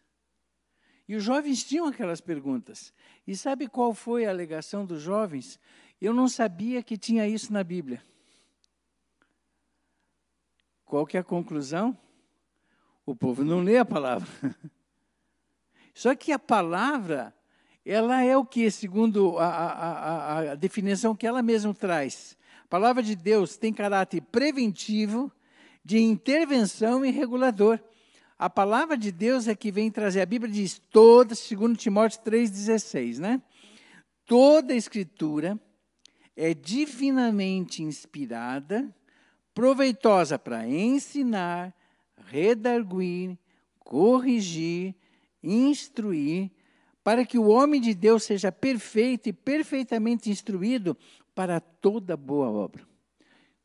E 1.06 1.14
os 1.14 1.22
jovens 1.22 1.62
tinham 1.62 1.86
aquelas 1.86 2.20
perguntas. 2.20 2.92
E 3.26 3.36
sabe 3.36 3.68
qual 3.68 3.92
foi 3.92 4.24
a 4.24 4.30
alegação 4.30 4.86
dos 4.86 5.02
jovens? 5.02 5.60
Eu 6.00 6.14
não 6.14 6.26
sabia 6.26 6.82
que 6.82 6.96
tinha 6.96 7.28
isso 7.28 7.52
na 7.52 7.62
Bíblia. 7.62 8.02
Qual 10.86 11.06
que 11.06 11.16
é 11.16 11.20
a 11.20 11.24
conclusão? 11.24 11.96
O 13.04 13.14
povo 13.14 13.44
não 13.44 13.62
lê 13.62 13.76
a 13.76 13.84
palavra. 13.84 14.28
Só 15.94 16.14
que 16.14 16.32
a 16.32 16.38
palavra, 16.38 17.34
ela 17.84 18.22
é 18.22 18.36
o 18.36 18.44
que, 18.44 18.70
segundo 18.70 19.38
a, 19.38 19.46
a, 19.46 20.38
a, 20.52 20.54
definição 20.54 21.14
que 21.14 21.26
ela 21.26 21.42
mesma 21.42 21.74
traz. 21.74 22.36
A 22.64 22.68
palavra 22.68 23.02
de 23.02 23.14
Deus 23.14 23.56
tem 23.56 23.72
caráter 23.72 24.22
preventivo, 24.22 25.30
de 25.84 25.98
intervenção 25.98 27.04
e 27.04 27.10
regulador. 27.10 27.78
A 28.38 28.50
palavra 28.50 28.96
de 28.96 29.12
Deus 29.12 29.46
é 29.46 29.54
que 29.54 29.70
vem 29.70 29.90
trazer. 29.90 30.20
A 30.20 30.26
Bíblia 30.26 30.52
diz 30.52 30.80
toda, 30.90 31.34
segundo 31.34 31.76
Timóteo 31.76 32.20
3,16, 32.22 33.18
né? 33.18 33.40
Toda 34.26 34.72
a 34.72 34.76
escritura 34.76 35.60
é 36.36 36.52
divinamente 36.52 37.82
inspirada, 37.82 38.92
proveitosa 39.54 40.36
para 40.38 40.66
ensinar, 40.66 41.72
redarguir, 42.26 43.38
corrigir, 43.78 44.96
instruir, 45.42 46.50
para 47.04 47.24
que 47.24 47.38
o 47.38 47.48
homem 47.48 47.80
de 47.80 47.94
Deus 47.94 48.24
seja 48.24 48.50
perfeito 48.50 49.28
e 49.28 49.32
perfeitamente 49.32 50.30
instruído 50.30 50.96
para 51.34 51.60
toda 51.60 52.16
boa 52.16 52.50
obra. 52.50 52.84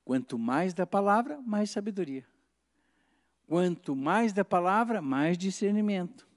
Quanto 0.05 0.37
mais 0.37 0.73
da 0.73 0.85
palavra, 0.85 1.39
mais 1.41 1.71
sabedoria. 1.71 2.25
Quanto 3.49 3.95
mais 3.95 4.31
da 4.31 4.45
palavra, 4.45 5.01
mais 5.01 5.35
discernimento. 5.35 6.27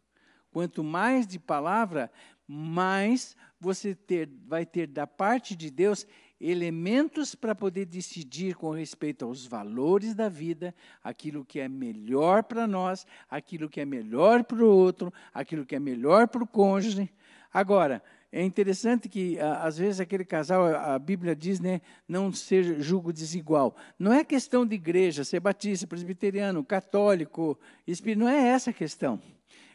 Quanto 0.51 0.83
mais 0.83 1.27
de 1.27 1.39
palavra, 1.39 2.11
mais 2.49 3.37
você 3.61 3.95
ter, 3.95 4.31
vai 4.47 4.65
ter 4.65 4.87
da 4.87 5.07
parte 5.07 5.55
de 5.55 5.71
Deus 5.71 6.07
elementos 6.41 7.35
para 7.35 7.55
poder 7.55 7.85
decidir 7.85 8.55
com 8.55 8.71
respeito 8.71 9.27
aos 9.27 9.45
valores 9.47 10.15
da 10.15 10.31
vida, 10.31 10.75
aquilo 11.05 11.45
que 11.45 11.61
é 11.61 11.69
melhor 11.69 12.45
para 12.45 12.67
nós, 12.67 13.07
aquilo 13.29 13.69
que 13.69 13.83
é 13.83 13.85
melhor 13.85 14.43
para 14.43 14.65
o 14.65 14.67
outro, 14.67 15.13
aquilo 15.35 15.67
que 15.67 15.77
é 15.77 15.79
melhor 15.79 16.27
para 16.29 16.43
o 16.43 16.49
cônjuge. 16.49 17.13
Agora, 17.53 18.03
é 18.35 18.43
interessante 18.43 19.11
que, 19.11 19.39
às 19.39 19.77
vezes, 19.77 20.01
aquele 20.01 20.25
casal, 20.25 20.65
a 20.65 20.99
Bíblia 20.99 21.37
diz, 21.37 21.61
né, 21.61 21.83
não 22.09 22.33
ser 22.33 22.81
julgo 22.81 23.13
desigual. 23.13 23.77
Não 23.99 24.11
é 24.11 24.25
questão 24.25 24.65
de 24.65 24.75
igreja, 24.75 25.23
ser 25.23 25.39
batista, 25.39 25.87
presbiteriano, 25.87 26.65
católico, 26.65 27.59
espírito, 27.87 28.21
não 28.21 28.29
é 28.29 28.49
essa 28.49 28.71
a 28.71 28.73
questão. 28.73 29.21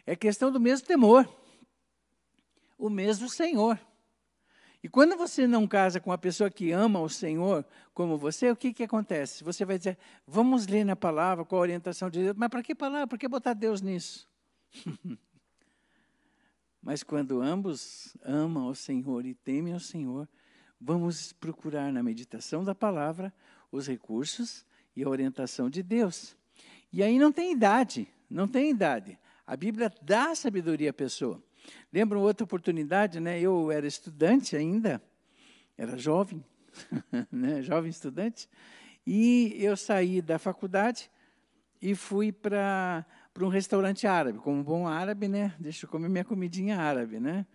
É 0.07 0.15
questão 0.15 0.51
do 0.51 0.59
mesmo 0.59 0.87
temor, 0.87 1.29
o 2.79 2.89
mesmo 2.89 3.29
Senhor. 3.29 3.79
E 4.81 4.89
quando 4.89 5.15
você 5.15 5.45
não 5.45 5.67
casa 5.67 5.99
com 5.99 6.09
uma 6.09 6.17
pessoa 6.17 6.49
que 6.49 6.71
ama 6.71 6.99
o 6.99 7.09
Senhor 7.09 7.63
como 7.93 8.17
você, 8.17 8.49
o 8.49 8.55
que, 8.55 8.73
que 8.73 8.83
acontece? 8.83 9.43
Você 9.43 9.65
vai 9.65 9.77
dizer, 9.77 9.99
vamos 10.25 10.65
ler 10.65 10.83
na 10.83 10.95
palavra 10.95 11.45
com 11.45 11.55
a 11.55 11.59
orientação 11.59 12.09
de 12.09 12.23
Deus. 12.23 12.35
Mas 12.35 12.49
para 12.49 12.63
que 12.63 12.73
palavra? 12.73 13.05
Para 13.05 13.17
que 13.19 13.27
botar 13.27 13.53
Deus 13.53 13.81
nisso? 13.81 14.27
Mas 16.87 17.03
quando 17.03 17.41
ambos 17.41 18.15
amam 18.23 18.67
o 18.67 18.73
Senhor 18.73 19.25
e 19.25 19.33
temem 19.33 19.73
o 19.73 19.79
Senhor, 19.79 20.25
vamos 20.79 21.33
procurar 21.33 21.91
na 21.91 22.01
meditação 22.01 22.63
da 22.63 22.73
palavra 22.73 23.33
os 23.69 23.85
recursos 23.85 24.65
e 24.95 25.03
a 25.03 25.09
orientação 25.09 25.69
de 25.69 25.83
Deus. 25.83 26.33
E 26.93 27.03
aí 27.03 27.19
não 27.19 27.29
tem 27.29 27.51
idade, 27.51 28.07
não 28.29 28.47
tem 28.47 28.69
idade. 28.69 29.19
A 29.45 29.57
Bíblia 29.57 29.91
dá 30.01 30.33
sabedoria 30.33 30.91
à 30.91 30.93
pessoa. 30.93 31.43
Lembro 31.91 32.21
outra 32.21 32.45
oportunidade, 32.45 33.19
né? 33.19 33.37
Eu 33.37 33.69
era 33.69 33.85
estudante 33.85 34.55
ainda, 34.55 35.03
era 35.77 35.97
jovem, 35.97 36.41
né? 37.29 37.61
jovem 37.63 37.89
estudante, 37.89 38.47
e 39.05 39.57
eu 39.59 39.75
saí 39.75 40.21
da 40.21 40.39
faculdade 40.39 41.11
e 41.81 41.93
fui 41.93 42.31
para 42.31 43.05
para 43.37 43.45
um 43.45 43.49
restaurante 43.49 44.07
árabe, 44.07 44.39
como 44.39 44.57
um 44.57 44.63
bom 44.63 44.87
árabe, 44.87 45.27
né? 45.27 45.53
Deixa 45.59 45.85
eu 45.85 45.89
comer 45.91 46.09
minha 46.09 46.25
comidinha 46.25 46.79
árabe, 46.79 47.19
né? 47.19 47.45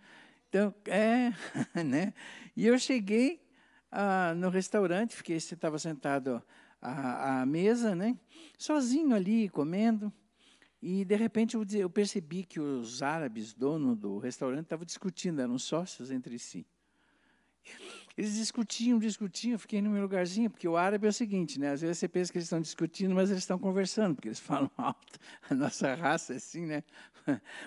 Então, 0.47 0.73
é, 0.85 1.33
né? 1.83 2.13
E 2.55 2.65
eu 2.65 2.79
cheguei 2.79 3.45
ah, 3.91 4.33
no 4.33 4.47
restaurante, 4.47 5.13
fiquei, 5.13 5.35
estava 5.35 5.77
sentado 5.77 6.41
à, 6.81 7.41
à 7.41 7.45
mesa, 7.45 7.93
né? 7.93 8.17
Sozinho 8.57 9.13
ali, 9.13 9.49
comendo. 9.49 10.09
E, 10.81 11.03
de 11.03 11.15
repente, 11.17 11.55
eu, 11.55 11.65
eu 11.73 11.89
percebi 11.89 12.45
que 12.45 12.61
os 12.61 13.03
árabes, 13.03 13.53
dono 13.53 13.93
do 13.93 14.19
restaurante, 14.19 14.63
estavam 14.63 14.85
discutindo, 14.85 15.41
eram 15.41 15.59
sócios 15.59 16.11
entre 16.11 16.39
si. 16.39 16.65
Eles 18.15 18.35
discutiam, 18.35 18.99
discutiam, 18.99 19.57
fiquei 19.57 19.81
no 19.81 19.89
meu 19.89 20.03
lugarzinho, 20.03 20.49
porque 20.49 20.67
o 20.67 20.77
árabe 20.77 21.07
é 21.07 21.09
o 21.09 21.13
seguinte, 21.13 21.59
né? 21.59 21.71
Às 21.71 21.81
vezes 21.81 21.97
você 21.97 22.07
pensa 22.07 22.31
que 22.31 22.37
eles 22.37 22.45
estão 22.45 22.61
discutindo, 22.61 23.15
mas 23.15 23.31
eles 23.31 23.41
estão 23.41 23.57
conversando, 23.57 24.13
porque 24.15 24.27
eles 24.27 24.37
falam 24.39 24.69
alto. 24.77 25.19
A 25.49 25.55
nossa 25.55 25.95
raça 25.95 26.33
é 26.33 26.35
assim, 26.35 26.65
né? 26.65 26.83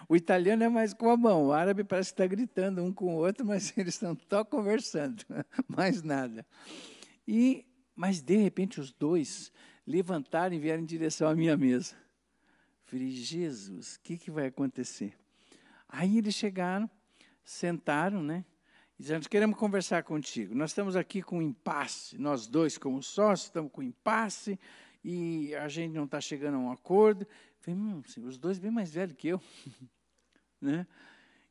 O 0.08 0.14
italiano 0.14 0.62
é 0.62 0.68
mais 0.68 0.94
com 0.94 1.10
a 1.10 1.16
mão, 1.16 1.46
o 1.46 1.52
árabe 1.52 1.82
parece 1.82 2.10
que 2.10 2.22
está 2.22 2.26
gritando 2.26 2.84
um 2.84 2.92
com 2.92 3.16
o 3.16 3.18
outro, 3.18 3.44
mas 3.44 3.72
eles 3.76 3.94
estão 3.94 4.16
só 4.30 4.44
conversando, 4.44 5.24
mais 5.66 6.02
nada. 6.02 6.46
E, 7.26 7.66
mas, 7.96 8.20
de 8.20 8.36
repente, 8.36 8.80
os 8.80 8.92
dois 8.92 9.50
levantaram 9.84 10.54
e 10.54 10.60
vieram 10.60 10.82
em 10.82 10.86
direção 10.86 11.28
à 11.28 11.34
minha 11.34 11.56
mesa. 11.56 11.96
Falei, 12.84 13.10
Jesus, 13.10 13.96
o 13.96 14.00
que, 14.00 14.16
que 14.16 14.30
vai 14.30 14.46
acontecer? 14.46 15.12
Aí 15.88 16.18
eles 16.18 16.36
chegaram, 16.36 16.88
sentaram, 17.42 18.22
né? 18.22 18.44
Dizendo, 18.98 19.28
queremos 19.28 19.58
conversar 19.58 20.02
contigo. 20.04 20.54
Nós 20.54 20.70
estamos 20.70 20.96
aqui 20.96 21.20
com 21.20 21.42
impasse, 21.42 22.16
nós 22.16 22.46
dois 22.46 22.78
como 22.78 23.02
sócios 23.02 23.48
estamos 23.48 23.70
com 23.70 23.82
impasse 23.82 24.58
e 25.04 25.54
a 25.54 25.68
gente 25.68 25.92
não 25.92 26.04
está 26.04 26.18
chegando 26.18 26.54
a 26.54 26.58
um 26.58 26.72
acordo. 26.72 27.26
Falei, 27.60 27.78
hum, 27.78 28.02
os 28.24 28.38
dois 28.38 28.58
bem 28.58 28.70
mais 28.70 28.90
velhos 28.94 29.14
que 29.16 29.28
eu. 29.28 29.40
né? 30.58 30.86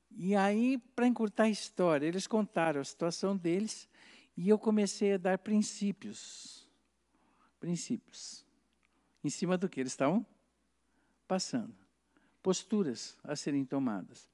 E 0.10 0.36
aí, 0.36 0.80
para 0.96 1.06
encurtar 1.06 1.44
a 1.44 1.50
história, 1.50 2.08
eles 2.08 2.26
contaram 2.26 2.82
a 2.82 2.84
situação 2.84 3.38
deles 3.38 3.88
e 4.36 4.50
eu 4.50 4.58
comecei 4.58 5.14
a 5.14 5.18
dar 5.18 5.38
princípios. 5.38 6.68
Princípios. 7.60 8.44
Em 9.24 9.30
cima 9.30 9.56
do 9.56 9.70
que 9.70 9.80
eles 9.80 9.92
estavam 9.92 10.26
passando. 11.28 11.76
Posturas 12.42 13.18
a 13.24 13.36
serem 13.36 13.66
tomadas. 13.66 14.28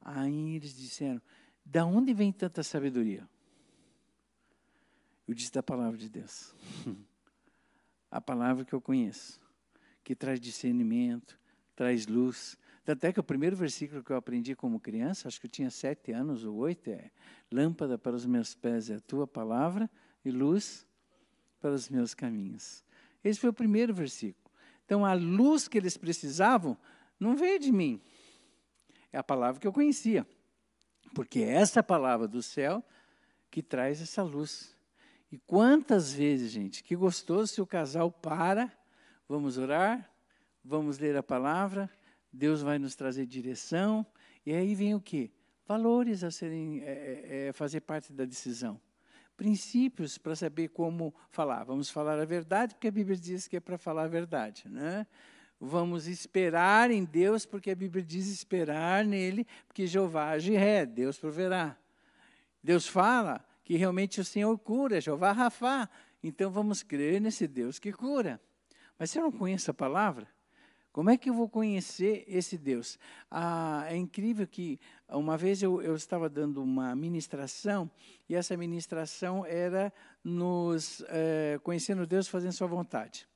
Aí 0.00 0.56
eles 0.56 0.74
disseram: 0.76 1.22
da 1.66 1.84
onde 1.84 2.14
vem 2.14 2.32
tanta 2.32 2.62
sabedoria? 2.62 3.28
Eu 5.26 5.34
disse 5.34 5.52
da 5.52 5.62
palavra 5.62 5.98
de 5.98 6.08
Deus. 6.08 6.54
a 8.10 8.20
palavra 8.20 8.64
que 8.64 8.72
eu 8.72 8.80
conheço, 8.80 9.40
que 10.04 10.14
traz 10.14 10.40
discernimento, 10.40 11.38
traz 11.74 12.06
luz. 12.06 12.56
Tanto 12.84 13.04
é 13.04 13.12
que 13.12 13.18
o 13.18 13.24
primeiro 13.24 13.56
versículo 13.56 14.04
que 14.04 14.12
eu 14.12 14.16
aprendi 14.16 14.54
como 14.54 14.78
criança, 14.78 15.26
acho 15.26 15.40
que 15.40 15.46
eu 15.46 15.50
tinha 15.50 15.68
sete 15.68 16.12
anos 16.12 16.44
ou 16.44 16.54
oito, 16.54 16.88
é: 16.88 17.10
Lâmpada 17.50 17.98
para 17.98 18.14
os 18.14 18.24
meus 18.24 18.54
pés 18.54 18.88
é 18.88 18.94
a 18.94 19.00
tua 19.00 19.26
palavra 19.26 19.90
e 20.24 20.30
luz 20.30 20.86
para 21.60 21.72
os 21.72 21.90
meus 21.90 22.14
caminhos. 22.14 22.84
Esse 23.24 23.40
foi 23.40 23.50
o 23.50 23.52
primeiro 23.52 23.92
versículo. 23.92 24.46
Então, 24.84 25.04
a 25.04 25.14
luz 25.14 25.66
que 25.66 25.76
eles 25.76 25.96
precisavam 25.96 26.78
não 27.18 27.36
veio 27.36 27.58
de 27.58 27.72
mim. 27.72 28.00
É 29.12 29.18
a 29.18 29.24
palavra 29.24 29.60
que 29.60 29.66
eu 29.66 29.72
conhecia. 29.72 30.24
Porque 31.14 31.40
é 31.40 31.54
essa 31.54 31.82
palavra 31.82 32.28
do 32.28 32.42
céu 32.42 32.84
que 33.50 33.62
traz 33.62 34.00
essa 34.00 34.22
luz. 34.22 34.76
E 35.30 35.38
quantas 35.38 36.12
vezes, 36.12 36.50
gente, 36.50 36.82
que 36.82 36.94
gostoso 36.94 37.52
se 37.52 37.60
o 37.60 37.66
casal 37.66 38.10
para, 38.10 38.72
vamos 39.28 39.58
orar, 39.58 40.10
vamos 40.64 40.98
ler 40.98 41.16
a 41.16 41.22
palavra, 41.22 41.90
Deus 42.32 42.62
vai 42.62 42.78
nos 42.78 42.94
trazer 42.94 43.26
direção, 43.26 44.06
e 44.44 44.52
aí 44.52 44.74
vem 44.74 44.94
o 44.94 45.00
quê? 45.00 45.30
Valores 45.66 46.22
a 46.22 46.30
serem, 46.30 46.82
é, 46.82 46.92
é, 46.92 47.46
é 47.48 47.52
fazer 47.52 47.80
parte 47.80 48.12
da 48.12 48.24
decisão. 48.24 48.80
Princípios 49.36 50.16
para 50.16 50.36
saber 50.36 50.68
como 50.68 51.14
falar. 51.30 51.64
Vamos 51.64 51.90
falar 51.90 52.18
a 52.18 52.24
verdade, 52.24 52.74
porque 52.74 52.88
a 52.88 52.92
Bíblia 52.92 53.16
diz 53.16 53.48
que 53.48 53.56
é 53.56 53.60
para 53.60 53.76
falar 53.76 54.04
a 54.04 54.08
verdade. 54.08 54.68
Né? 54.68 55.06
Vamos 55.60 56.06
esperar 56.06 56.90
em 56.90 57.04
Deus, 57.04 57.46
porque 57.46 57.70
a 57.70 57.74
Bíblia 57.74 58.04
diz 58.04 58.28
esperar 58.28 59.04
nele, 59.04 59.46
porque 59.66 59.86
Jeová 59.86 60.30
age 60.30 60.54
ré, 60.54 60.84
Deus 60.84 61.18
proverá. 61.18 61.76
Deus 62.62 62.86
fala 62.86 63.44
que 63.64 63.76
realmente 63.76 64.20
o 64.20 64.24
Senhor 64.24 64.56
cura, 64.58 65.00
Jeová 65.00 65.32
Rafá. 65.32 65.88
Então 66.22 66.50
vamos 66.50 66.82
crer 66.82 67.20
nesse 67.20 67.46
Deus 67.46 67.78
que 67.78 67.92
cura. 67.92 68.40
Mas 68.98 69.10
se 69.10 69.18
eu 69.18 69.22
não 69.22 69.32
conheço 69.32 69.70
a 69.70 69.74
palavra, 69.74 70.28
como 70.96 71.10
é 71.10 71.16
que 71.18 71.28
eu 71.28 71.34
vou 71.34 71.46
conhecer 71.46 72.24
esse 72.26 72.56
Deus? 72.56 72.98
Ah, 73.30 73.84
é 73.86 73.96
incrível 73.96 74.46
que 74.46 74.80
uma 75.08 75.36
vez 75.36 75.62
eu, 75.62 75.82
eu, 75.82 75.94
estava 75.94 76.26
dando 76.26 76.62
uma 76.62 76.96
ministração 76.96 77.90
e 78.28 78.34
essa 78.34 78.56
ministração 78.56 79.44
era 79.44 79.92
nos 80.24 81.04
é, 81.08 81.60
conhecendo 81.62 82.06
Deus, 82.06 82.28
fazendo 82.28 82.52
Sua 82.52 82.66
vontade. 82.66 83.28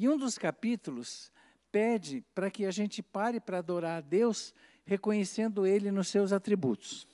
E 0.00 0.08
um 0.08 0.16
dos 0.16 0.38
capítulos 0.38 1.32
pede 1.72 2.24
para 2.32 2.52
que 2.52 2.64
a 2.64 2.70
gente 2.70 3.02
pare 3.02 3.40
para 3.40 3.58
adorar 3.58 3.98
a 3.98 4.00
Deus, 4.00 4.54
reconhecendo 4.84 5.66
Ele 5.66 5.90
nos 5.90 6.06
seus 6.06 6.32
atributos. 6.32 7.04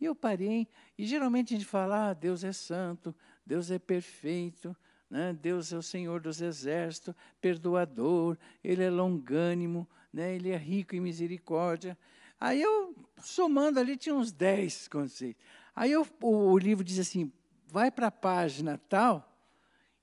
E 0.00 0.04
eu 0.04 0.14
parei, 0.14 0.68
e 0.96 1.04
geralmente 1.04 1.52
a 1.52 1.58
gente 1.58 1.68
fala: 1.68 2.10
ah, 2.10 2.14
Deus 2.14 2.44
é 2.44 2.52
santo, 2.52 3.12
Deus 3.44 3.68
é 3.68 3.80
perfeito, 3.80 4.76
né? 5.10 5.32
Deus 5.32 5.72
é 5.72 5.76
o 5.76 5.82
Senhor 5.82 6.20
dos 6.20 6.40
exércitos, 6.40 7.16
perdoador, 7.40 8.38
Ele 8.62 8.84
é 8.84 8.88
longânimo, 8.88 9.84
né? 10.12 10.36
Ele 10.36 10.50
é 10.50 10.56
rico 10.56 10.94
em 10.94 11.00
misericórdia. 11.00 11.98
Aí 12.38 12.62
eu, 12.62 12.94
somando 13.20 13.80
ali, 13.80 13.96
tinha 13.96 14.14
uns 14.14 14.30
10 14.30 14.86
conceitos. 14.86 15.42
Aí 15.74 15.90
eu, 15.90 16.06
o, 16.20 16.52
o 16.52 16.58
livro 16.58 16.84
diz 16.84 17.00
assim, 17.00 17.32
vai 17.66 17.90
para 17.90 18.06
a 18.06 18.12
página 18.12 18.80
tal 18.88 19.31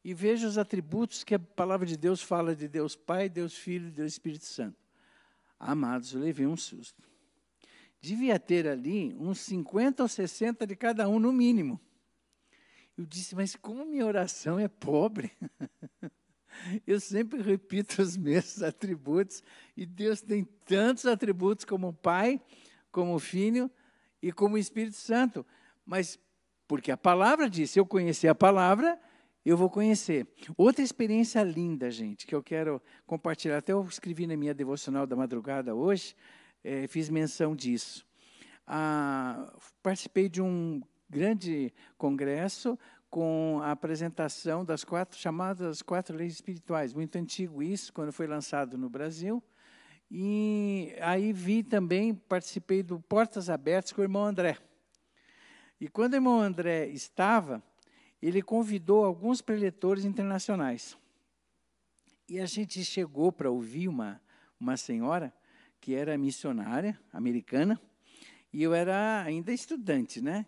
e 0.03 0.13
veja 0.13 0.47
os 0.47 0.57
atributos 0.57 1.23
que 1.23 1.35
a 1.35 1.39
palavra 1.39 1.85
de 1.85 1.97
Deus 1.97 2.21
fala 2.21 2.55
de 2.55 2.67
Deus 2.67 2.95
Pai, 2.95 3.29
Deus 3.29 3.55
Filho 3.55 3.87
e 3.87 3.91
Deus 3.91 4.13
Espírito 4.13 4.45
Santo. 4.45 4.77
Amados, 5.59 6.13
eu 6.13 6.21
levei 6.21 6.47
um 6.47 6.55
susto. 6.55 7.03
Devia 8.01 8.39
ter 8.39 8.67
ali 8.67 9.13
uns 9.19 9.39
50 9.41 10.03
ou 10.03 10.07
60 10.07 10.65
de 10.65 10.75
cada 10.75 11.07
um, 11.09 11.19
no 11.19 11.33
mínimo. 11.33 11.79
Eu 12.97 13.05
disse, 13.05 13.35
mas 13.35 13.55
como 13.55 13.85
minha 13.85 14.05
oração 14.05 14.57
é 14.57 14.67
pobre? 14.67 15.31
Eu 16.85 16.99
sempre 16.99 17.41
repito 17.41 18.01
os 18.01 18.17
mesmos 18.17 18.61
atributos, 18.63 19.41
e 19.77 19.85
Deus 19.85 20.19
tem 20.19 20.43
tantos 20.65 21.05
atributos 21.05 21.63
como 21.63 21.93
Pai, 21.93 22.41
como 22.91 23.17
Filho 23.19 23.71
e 24.21 24.31
como 24.31 24.57
Espírito 24.57 24.97
Santo. 24.97 25.45
Mas 25.85 26.19
porque 26.67 26.91
a 26.91 26.97
palavra 26.97 27.49
diz, 27.49 27.71
se 27.71 27.79
eu 27.79 27.85
conhecer 27.85 28.27
a 28.27 28.35
palavra, 28.35 28.99
eu 29.49 29.57
vou 29.57 29.69
conhecer. 29.69 30.27
Outra 30.55 30.83
experiência 30.83 31.41
linda, 31.41 31.89
gente, 31.89 32.27
que 32.27 32.35
eu 32.35 32.43
quero 32.43 32.81
compartilhar, 33.07 33.57
até 33.57 33.73
eu 33.73 33.83
escrevi 33.83 34.27
na 34.27 34.37
minha 34.37 34.53
devocional 34.53 35.07
da 35.07 35.15
madrugada 35.15 35.73
hoje, 35.73 36.15
é, 36.63 36.87
fiz 36.87 37.09
menção 37.09 37.55
disso. 37.55 38.05
Ah, 38.67 39.51
participei 39.81 40.29
de 40.29 40.39
um 40.39 40.81
grande 41.09 41.73
congresso 41.97 42.77
com 43.09 43.59
a 43.63 43.71
apresentação 43.71 44.63
das 44.63 44.83
quatro 44.83 45.17
chamadas 45.17 45.81
quatro 45.81 46.15
leis 46.15 46.33
espirituais. 46.33 46.93
Muito 46.93 47.17
antigo 47.17 47.63
isso, 47.63 47.91
quando 47.91 48.13
foi 48.13 48.27
lançado 48.27 48.77
no 48.77 48.87
Brasil. 48.87 49.41
E 50.11 50.95
aí 51.01 51.33
vi 51.33 51.63
também, 51.63 52.13
participei 52.13 52.83
do 52.83 52.99
Portas 52.99 53.49
Abertas 53.49 53.91
com 53.91 54.01
o 54.01 54.03
irmão 54.03 54.25
André. 54.25 54.57
E 55.81 55.87
quando 55.87 56.13
o 56.13 56.17
irmão 56.17 56.39
André 56.39 56.87
estava, 56.87 57.63
ele 58.21 58.41
convidou 58.41 59.05
alguns 59.05 59.41
preletores 59.41 60.05
internacionais. 60.05 60.97
E 62.27 62.39
a 62.39 62.45
gente 62.45 62.83
chegou 62.83 63.31
para 63.31 63.49
ouvir 63.49 63.87
uma, 63.87 64.21
uma 64.59 64.77
senhora 64.77 65.33
que 65.79 65.95
era 65.95 66.17
missionária 66.17 66.99
americana, 67.11 67.79
e 68.51 68.61
eu 68.61 68.73
era 68.73 69.23
ainda 69.23 69.53
estudante, 69.53 70.21
né? 70.21 70.45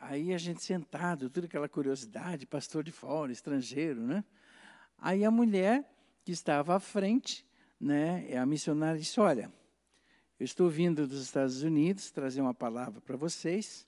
Aí 0.00 0.32
a 0.32 0.38
gente 0.38 0.62
sentado, 0.62 1.28
tudo 1.30 1.44
aquela 1.44 1.68
curiosidade, 1.68 2.46
pastor 2.46 2.82
de 2.82 2.90
fora, 2.90 3.30
estrangeiro, 3.30 4.00
né? 4.00 4.24
Aí 4.98 5.24
a 5.24 5.30
mulher 5.30 5.88
que 6.24 6.32
estava 6.32 6.74
à 6.74 6.80
frente, 6.80 7.46
né, 7.80 8.36
a 8.36 8.46
missionária 8.46 8.98
disse: 8.98 9.20
Olha, 9.20 9.52
eu 10.38 10.44
estou 10.44 10.68
vindo 10.68 11.06
dos 11.06 11.22
Estados 11.22 11.62
Unidos 11.62 12.10
trazer 12.10 12.40
uma 12.40 12.54
palavra 12.54 13.00
para 13.00 13.16
vocês. 13.16 13.86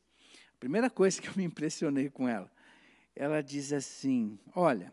A 0.54 0.58
primeira 0.58 0.88
coisa 0.88 1.20
que 1.20 1.28
eu 1.28 1.34
me 1.36 1.44
impressionei 1.44 2.08
com 2.08 2.28
ela, 2.28 2.50
ela 3.14 3.42
diz 3.42 3.72
assim: 3.72 4.38
Olha, 4.54 4.92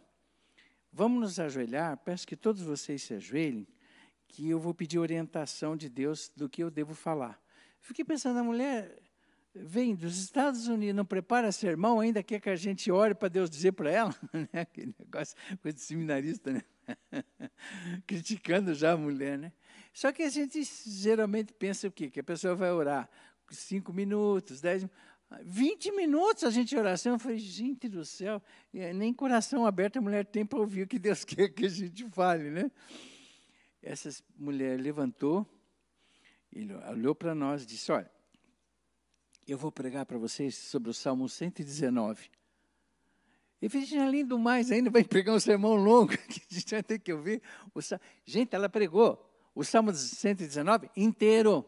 vamos 0.92 1.20
nos 1.20 1.40
ajoelhar, 1.40 1.98
peço 1.98 2.28
que 2.28 2.36
todos 2.36 2.62
vocês 2.62 3.02
se 3.02 3.14
ajoelhem, 3.14 3.68
que 4.28 4.50
eu 4.50 4.60
vou 4.60 4.74
pedir 4.74 5.00
orientação 5.00 5.76
de 5.76 5.90
Deus 5.90 6.32
do 6.36 6.50
que 6.50 6.64
eu 6.64 6.72
devo 6.72 6.94
falar. 6.94 7.42
Fiquei 7.80 8.06
pensando, 8.06 8.40
a 8.40 8.44
mulher 8.44 9.02
vem 9.54 9.96
dos 9.96 10.18
Estados 10.18 10.68
Unidos, 10.68 10.96
não 10.96 11.06
prepara 11.06 11.52
sermão, 11.52 12.00
ainda 12.00 12.24
quer 12.24 12.40
que 12.40 12.50
a 12.50 12.56
gente 12.56 12.92
ore 12.92 13.14
para 13.14 13.28
Deus 13.28 13.50
dizer 13.50 13.74
para 13.74 13.92
ela, 13.92 14.16
né? 14.34 14.62
aquele 14.62 14.96
negócio, 14.98 15.36
coisa 15.62 15.78
de 15.78 15.84
seminarista, 15.84 16.52
né? 16.52 16.64
criticando 18.08 18.74
já 18.74 18.94
a 18.94 18.98
mulher, 18.98 19.38
né? 19.38 19.52
Só 19.94 20.12
que 20.12 20.24
a 20.24 20.30
gente 20.30 20.64
geralmente 20.64 21.54
pensa 21.54 21.88
o 21.88 21.92
quê? 21.92 22.10
Que 22.10 22.22
a 22.22 22.24
pessoa 22.24 22.56
vai 22.56 22.72
orar 22.72 23.10
cinco 23.50 23.92
minutos, 23.92 24.62
dez 24.62 24.84
minutos, 24.84 25.02
20 25.44 25.92
minutos 25.92 26.44
a 26.44 26.50
gente 26.50 26.76
oração. 26.76 27.14
Eu 27.14 27.20
falei, 27.20 27.38
gente 27.38 27.88
do 27.88 28.04
céu, 28.04 28.42
nem 28.74 29.14
coração 29.14 29.66
aberto 29.66 29.98
a 29.98 30.02
mulher 30.02 30.26
tem 30.26 30.46
para 30.46 30.60
ouvir 30.60 30.84
o 30.84 30.88
que 30.88 31.00
Deus 31.00 31.24
quer 31.26 31.50
que 31.50 31.66
a 31.66 31.70
gente 31.70 32.06
fale, 32.10 32.50
né? 32.50 32.72
Essa 33.82 34.10
mulher 34.38 34.80
levantou, 34.80 35.48
ele 36.52 36.74
olhou 36.74 37.16
para 37.16 37.34
nós 37.34 37.64
e 37.64 37.66
disse, 37.66 37.92
olha, 37.92 38.12
eu 39.48 39.58
vou 39.58 39.72
pregar 39.72 40.06
para 40.06 40.18
vocês 40.18 40.56
sobre 40.56 40.90
o 40.90 40.94
Salmo 40.94 41.28
119. 41.28 42.30
E 43.62 43.68
Virginia, 43.68 44.06
além 44.06 44.26
do 44.26 44.38
mais, 44.38 44.72
ainda 44.72 44.90
vai 44.90 45.04
pregar 45.04 45.36
um 45.36 45.40
sermão 45.40 45.76
longo, 45.76 46.12
que 46.28 46.42
a 46.50 46.54
gente 46.54 46.72
vai 46.72 46.84
ter 46.84 47.00
que 47.00 47.14
ouvir. 47.14 47.42
O, 47.74 47.80
gente, 48.26 48.56
ela 48.56 48.68
pregou 48.68 49.24
o 49.56 49.64
Salmo 49.64 49.94
119 49.94 50.90
inteiro. 50.96 51.66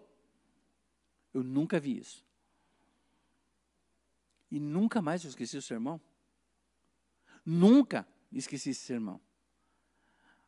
Eu 1.34 1.44
nunca 1.44 1.80
vi 1.80 1.98
isso. 2.00 2.24
E 4.54 4.60
nunca 4.60 5.02
mais 5.02 5.24
eu 5.24 5.30
esqueci 5.30 5.58
o 5.58 5.62
sermão. 5.64 6.00
Nunca 7.44 8.08
esqueci 8.32 8.70
esse 8.70 8.82
sermão. 8.82 9.20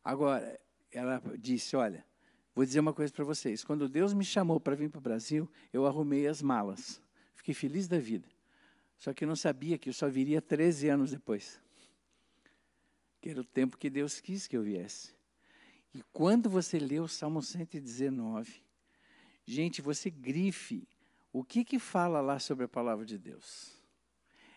Agora, 0.04 0.60
ela 0.92 1.20
disse: 1.36 1.74
Olha, 1.74 2.06
vou 2.54 2.64
dizer 2.64 2.78
uma 2.78 2.94
coisa 2.94 3.12
para 3.12 3.24
vocês. 3.24 3.64
Quando 3.64 3.88
Deus 3.88 4.14
me 4.14 4.24
chamou 4.24 4.60
para 4.60 4.76
vir 4.76 4.88
para 4.88 4.98
o 4.98 5.02
Brasil, 5.02 5.50
eu 5.72 5.86
arrumei 5.86 6.28
as 6.28 6.40
malas. 6.40 7.02
Fiquei 7.34 7.52
feliz 7.52 7.88
da 7.88 7.98
vida. 7.98 8.28
Só 8.96 9.12
que 9.12 9.24
eu 9.24 9.28
não 9.28 9.34
sabia 9.34 9.76
que 9.76 9.88
eu 9.88 9.92
só 9.92 10.08
viria 10.08 10.40
13 10.40 10.88
anos 10.88 11.10
depois. 11.10 11.60
Que 13.20 13.30
era 13.30 13.40
o 13.40 13.44
tempo 13.44 13.76
que 13.76 13.90
Deus 13.90 14.20
quis 14.20 14.46
que 14.46 14.56
eu 14.56 14.62
viesse. 14.62 15.16
E 15.92 16.00
quando 16.12 16.48
você 16.48 16.78
lê 16.78 17.00
o 17.00 17.08
Salmo 17.08 17.42
119, 17.42 18.62
gente, 19.44 19.82
você 19.82 20.10
grife 20.10 20.86
o 21.32 21.42
que 21.42 21.64
que 21.64 21.80
fala 21.80 22.20
lá 22.20 22.38
sobre 22.38 22.66
a 22.66 22.68
palavra 22.68 23.04
de 23.04 23.18
Deus. 23.18 23.74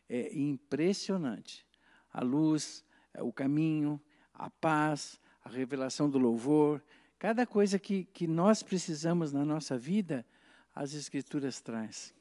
É 0.10 0.36
impressionante. 0.38 1.66
A 2.12 2.22
luz, 2.22 2.84
é 3.14 3.22
o 3.22 3.32
caminho, 3.32 4.02
a 4.34 4.50
paz, 4.50 5.20
a 5.44 5.50
revelação 5.50 6.10
do 6.10 6.18
louvor, 6.18 6.84
cada 7.18 7.46
coisa 7.46 7.78
que, 7.78 8.06
que 8.06 8.28
nós 8.28 8.64
precisamos 8.64 9.32
na 9.32 9.46
nossa 9.46 9.78
vida, 9.78 10.26
as 10.74 10.94
Escrituras 10.94 11.62
trazem. 11.62 12.14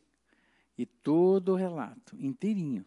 E 0.77 0.87
todo 0.87 1.53
o 1.53 1.57
relato, 1.57 2.17
inteirinho, 2.17 2.85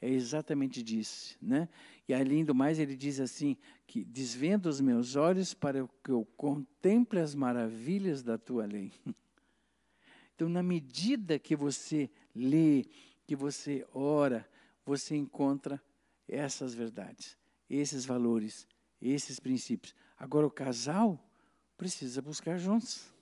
é 0.00 0.08
exatamente 0.08 0.82
disso. 0.82 1.36
Né? 1.40 1.68
E 2.08 2.14
além 2.14 2.44
do 2.44 2.54
mais, 2.54 2.78
ele 2.78 2.96
diz 2.96 3.20
assim: 3.20 3.56
que 3.86 4.04
desvenda 4.04 4.68
os 4.68 4.80
meus 4.80 5.16
olhos 5.16 5.54
para 5.54 5.88
que 6.02 6.10
eu 6.10 6.26
contemple 6.36 7.18
as 7.18 7.34
maravilhas 7.34 8.22
da 8.22 8.38
tua 8.38 8.66
lei. 8.66 8.92
Então, 10.34 10.48
na 10.48 10.62
medida 10.62 11.36
que 11.36 11.56
você 11.56 12.08
lê, 12.32 12.84
que 13.28 13.36
você 13.36 13.86
ora, 13.92 14.48
você 14.86 15.14
encontra 15.14 15.78
essas 16.26 16.72
verdades, 16.72 17.36
esses 17.68 18.06
valores, 18.06 18.66
esses 19.02 19.38
princípios. 19.38 19.94
Agora, 20.16 20.46
o 20.46 20.50
casal 20.50 21.22
precisa 21.76 22.22
buscar 22.22 22.56
juntos. 22.56 23.12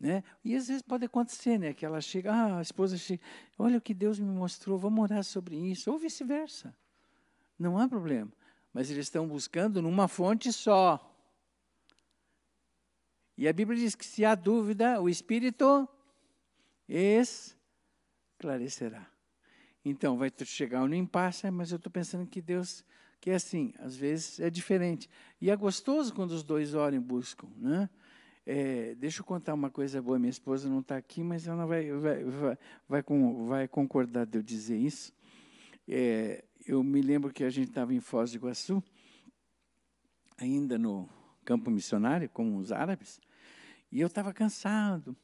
Né? 0.00 0.24
E 0.44 0.56
às 0.56 0.66
vezes 0.66 0.82
pode 0.82 1.04
acontecer, 1.04 1.58
né? 1.60 1.72
Que 1.72 1.86
ela 1.86 2.00
chega, 2.00 2.32
ah, 2.32 2.58
a 2.58 2.62
esposa 2.62 2.96
chega, 2.96 3.22
olha 3.56 3.78
o 3.78 3.80
que 3.80 3.94
Deus 3.94 4.18
me 4.18 4.26
mostrou, 4.26 4.76
vamos 4.76 5.04
orar 5.04 5.22
sobre 5.22 5.54
isso, 5.54 5.92
ou 5.92 5.96
vice-versa. 5.96 6.76
Não 7.56 7.78
há 7.78 7.86
problema. 7.86 8.32
Mas 8.72 8.90
eles 8.90 9.06
estão 9.06 9.28
buscando 9.28 9.80
numa 9.80 10.08
fonte 10.08 10.52
só. 10.52 10.98
E 13.38 13.46
a 13.46 13.52
Bíblia 13.52 13.78
diz 13.78 13.94
que 13.94 14.04
se 14.04 14.24
há 14.24 14.34
dúvida, 14.34 15.00
o 15.00 15.08
Espírito 15.08 15.88
esclarecerá. 18.44 19.06
Então, 19.82 20.18
vai 20.18 20.30
chegar 20.44 20.82
um 20.82 20.94
impasse, 20.94 21.50
mas 21.50 21.70
eu 21.70 21.76
estou 21.76 21.90
pensando 21.90 22.26
que 22.26 22.42
Deus, 22.42 22.84
que 23.20 23.30
é 23.30 23.34
assim, 23.34 23.72
às 23.78 23.96
vezes 23.96 24.38
é 24.38 24.50
diferente. 24.50 25.08
E 25.40 25.50
é 25.50 25.56
gostoso 25.56 26.14
quando 26.14 26.32
os 26.32 26.42
dois 26.42 26.74
oram 26.74 26.96
e 26.96 27.00
buscam, 27.00 27.48
né? 27.56 27.88
É, 28.46 28.94
deixa 28.96 29.20
eu 29.20 29.24
contar 29.24 29.54
uma 29.54 29.70
coisa 29.70 30.00
boa. 30.02 30.18
Minha 30.18 30.30
esposa 30.30 30.68
não 30.68 30.80
está 30.80 30.96
aqui, 30.96 31.22
mas 31.22 31.46
ela 31.46 31.64
vai, 31.64 31.90
vai, 31.92 32.24
vai, 32.24 32.58
vai, 32.86 33.02
com, 33.02 33.46
vai 33.46 33.66
concordar 33.66 34.26
de 34.26 34.36
eu 34.36 34.42
dizer 34.42 34.76
isso. 34.76 35.12
É, 35.88 36.44
eu 36.66 36.82
me 36.82 37.00
lembro 37.00 37.32
que 37.32 37.44
a 37.44 37.50
gente 37.50 37.68
estava 37.68 37.94
em 37.94 38.00
Foz 38.00 38.32
do 38.32 38.36
Iguaçu, 38.36 38.82
ainda 40.38 40.78
no 40.78 41.08
campo 41.44 41.70
missionário, 41.70 42.28
com 42.28 42.56
os 42.56 42.72
árabes, 42.72 43.20
e 43.92 44.00
eu 44.00 44.06
estava 44.06 44.32
cansado, 44.32 45.16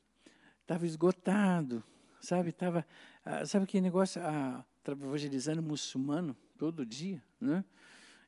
estava 0.62 0.86
esgotado, 0.86 1.82
sabe? 2.20 2.52
Tava, 2.52 2.86
ah, 3.24 3.44
sabe 3.44 3.64
aquele 3.64 3.82
negócio, 3.82 4.20
ah, 4.22 4.64
evangelizando 4.88 5.62
muçulmano 5.62 6.34
todo 6.56 6.86
dia, 6.86 7.22
né? 7.40 7.64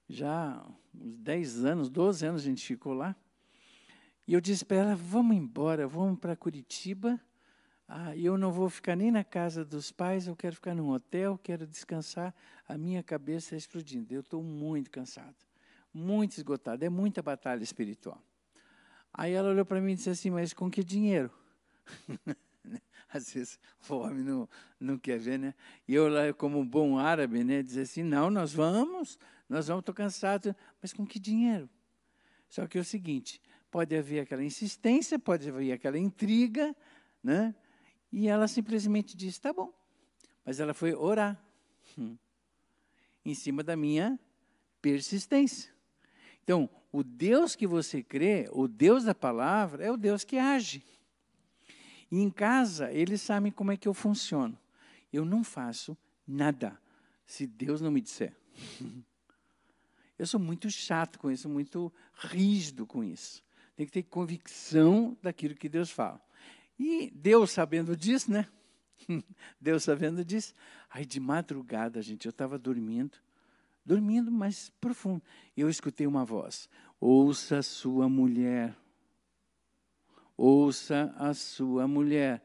Já 0.09 0.65
uns 0.95 1.17
10 1.19 1.65
anos, 1.65 1.89
12 1.89 2.27
anos 2.27 2.43
a 2.43 2.45
gente 2.45 2.67
ficou 2.67 2.93
lá. 2.93 3.17
E 4.27 4.35
eu 4.35 4.41
disse 4.41 4.65
para 4.65 4.77
ela: 4.77 4.95
vamos 4.95 5.37
embora, 5.37 5.87
vamos 5.87 6.19
para 6.19 6.37
Curitiba. 6.37 7.21
Ah, 7.89 8.17
eu 8.17 8.39
não 8.39 8.53
vou 8.53 8.69
ficar 8.69 8.97
nem 8.97 9.11
na 9.11 9.25
casa 9.25 9.65
dos 9.65 9.91
pais, 9.91 10.27
eu 10.27 10.37
quero 10.37 10.55
ficar 10.55 10.75
num 10.75 10.91
hotel, 10.91 11.39
quero 11.43 11.67
descansar. 11.67 12.35
A 12.69 12.79
minha 12.79 13.03
cabeça 13.03 13.47
está 13.47 13.57
explodindo. 13.57 14.15
Eu 14.15 14.21
estou 14.21 14.43
muito 14.43 14.91
cansado, 14.91 15.37
muito 15.93 16.33
esgotado. 16.33 16.85
É 16.85 16.89
muita 16.89 17.23
batalha 17.23 17.63
espiritual. 17.63 18.23
Aí 19.13 19.33
ela 19.33 19.51
olhou 19.51 19.65
para 19.65 19.81
mim 19.81 19.93
e 19.93 19.97
disse 19.97 20.11
assim: 20.11 20.31
Mas 20.31 20.53
com 20.53 20.71
que 20.71 20.85
dinheiro? 20.85 21.31
Às 23.13 23.33
vezes 23.33 23.59
o 23.89 23.95
homem 23.95 24.23
não, 24.23 24.49
não 24.81 24.99
quer 24.99 25.19
ver, 25.19 25.39
né? 25.39 25.55
E 25.87 25.95
eu 25.95 26.09
lá, 26.09 26.33
como 26.33 26.59
um 26.59 26.67
bom 26.67 26.99
árabe, 26.99 27.45
né, 27.45 27.63
dizer 27.63 27.83
assim: 27.83 28.03
Não, 28.03 28.31
nós 28.31 28.53
vamos, 28.53 29.19
nós 29.49 29.69
vamos, 29.69 29.83
estou 29.83 29.95
cansado. 29.95 30.55
Mas 30.81 30.93
com 30.93 31.07
que 31.07 31.19
dinheiro? 31.19 31.69
Só 32.49 32.67
que 32.67 32.79
é 32.79 32.81
o 32.81 32.85
seguinte: 32.85 33.41
pode 33.71 33.97
haver 33.97 34.21
aquela 34.21 34.45
insistência, 34.45 35.19
pode 35.19 35.49
haver 35.49 35.73
aquela 35.73 35.99
intriga, 35.99 36.75
né? 37.23 37.55
E 38.11 38.29
ela 38.29 38.49
simplesmente 38.49 39.17
disse: 39.17 39.41
tá 39.41 39.53
bom. 39.53 39.73
Mas 40.45 40.61
ela 40.61 40.75
foi 40.75 40.95
orar 40.95 41.43
em 43.25 43.35
cima 43.35 43.63
da 43.63 43.77
minha 43.77 44.19
persistência. 44.81 45.73
Então, 46.43 46.69
o 46.91 47.03
Deus 47.03 47.55
que 47.55 47.67
você 47.67 48.03
crê, 48.03 48.49
o 48.53 48.67
Deus 48.67 49.05
da 49.05 49.15
palavra, 49.15 49.85
é 49.85 49.91
o 49.91 49.97
Deus 49.97 50.25
que 50.25 50.37
age. 50.37 50.85
E 52.13 52.21
em 52.21 52.29
casa, 52.29 52.93
eles 52.93 53.23
sabem 53.23 53.51
como 53.51 53.73
é 53.73 53.77
que 53.77 53.89
eu 53.89 53.95
funciono. 53.95 54.57
Eu 55.11 55.25
não 55.25 55.43
faço 55.43 55.97
nada 56.29 56.79
se 57.25 57.47
Deus 57.47 57.81
não 57.81 57.91
me 57.91 58.03
disser. 58.03 58.37
Eu 60.19 60.27
sou 60.27 60.39
muito 60.39 60.71
chato 60.71 61.19
com 61.19 61.31
isso, 61.31 61.49
muito 61.49 61.91
rígido 62.15 62.87
com 62.87 63.03
isso. 63.03 63.43
Tem 63.75 63.87
que 63.87 63.91
ter 63.91 64.03
convicção 64.05 65.17
daquilo 65.21 65.55
que 65.55 65.69
Deus 65.69 65.91
fala. 65.91 66.21
E 66.79 67.11
Deus 67.11 67.51
sabendo 67.51 67.97
disso, 67.97 68.31
né? 68.31 68.47
Deus 69.59 69.83
sabendo 69.83 70.23
disso. 70.23 70.55
Aí 70.91 71.07
de 71.07 71.19
madrugada, 71.19 72.01
gente, 72.03 72.27
eu 72.27 72.31
estava 72.31 72.59
dormindo, 72.59 73.17
dormindo, 73.85 74.31
mas 74.31 74.71
profundo. 74.81 75.23
Eu 75.57 75.69
escutei 75.69 76.07
uma 76.07 76.25
voz: 76.25 76.69
Ouça 77.01 77.63
sua 77.63 78.09
mulher. 78.09 78.77
Ouça 80.45 81.15
a 81.17 81.33
sua 81.35 81.87
mulher. 81.87 82.43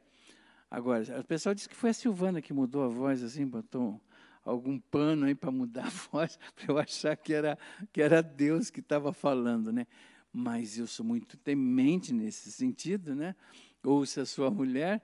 Agora, 0.69 1.19
o 1.19 1.23
pessoal 1.23 1.55
disse 1.55 1.67
que 1.67 1.73
foi 1.73 1.89
a 1.89 1.93
Silvana 1.93 2.43
que 2.43 2.53
mudou 2.53 2.83
a 2.83 2.87
voz, 2.87 3.23
assim, 3.23 3.43
botou 3.43 3.99
algum 4.45 4.77
pano 4.77 5.25
aí 5.25 5.33
para 5.33 5.49
mudar 5.49 5.87
a 5.87 5.89
voz, 6.11 6.37
para 6.55 6.71
eu 6.71 6.77
achar 6.77 7.17
que 7.17 7.33
era, 7.33 7.57
que 7.91 7.99
era 7.99 8.21
Deus 8.21 8.69
que 8.69 8.81
estava 8.81 9.11
falando, 9.11 9.73
né? 9.73 9.87
mas 10.31 10.77
eu 10.77 10.85
sou 10.85 11.03
muito 11.03 11.35
temente 11.37 12.13
nesse 12.13 12.51
sentido, 12.51 13.15
né? 13.15 13.35
Ou 13.83 14.05
se 14.05 14.19
a 14.19 14.27
sua 14.27 14.51
mulher, 14.51 15.01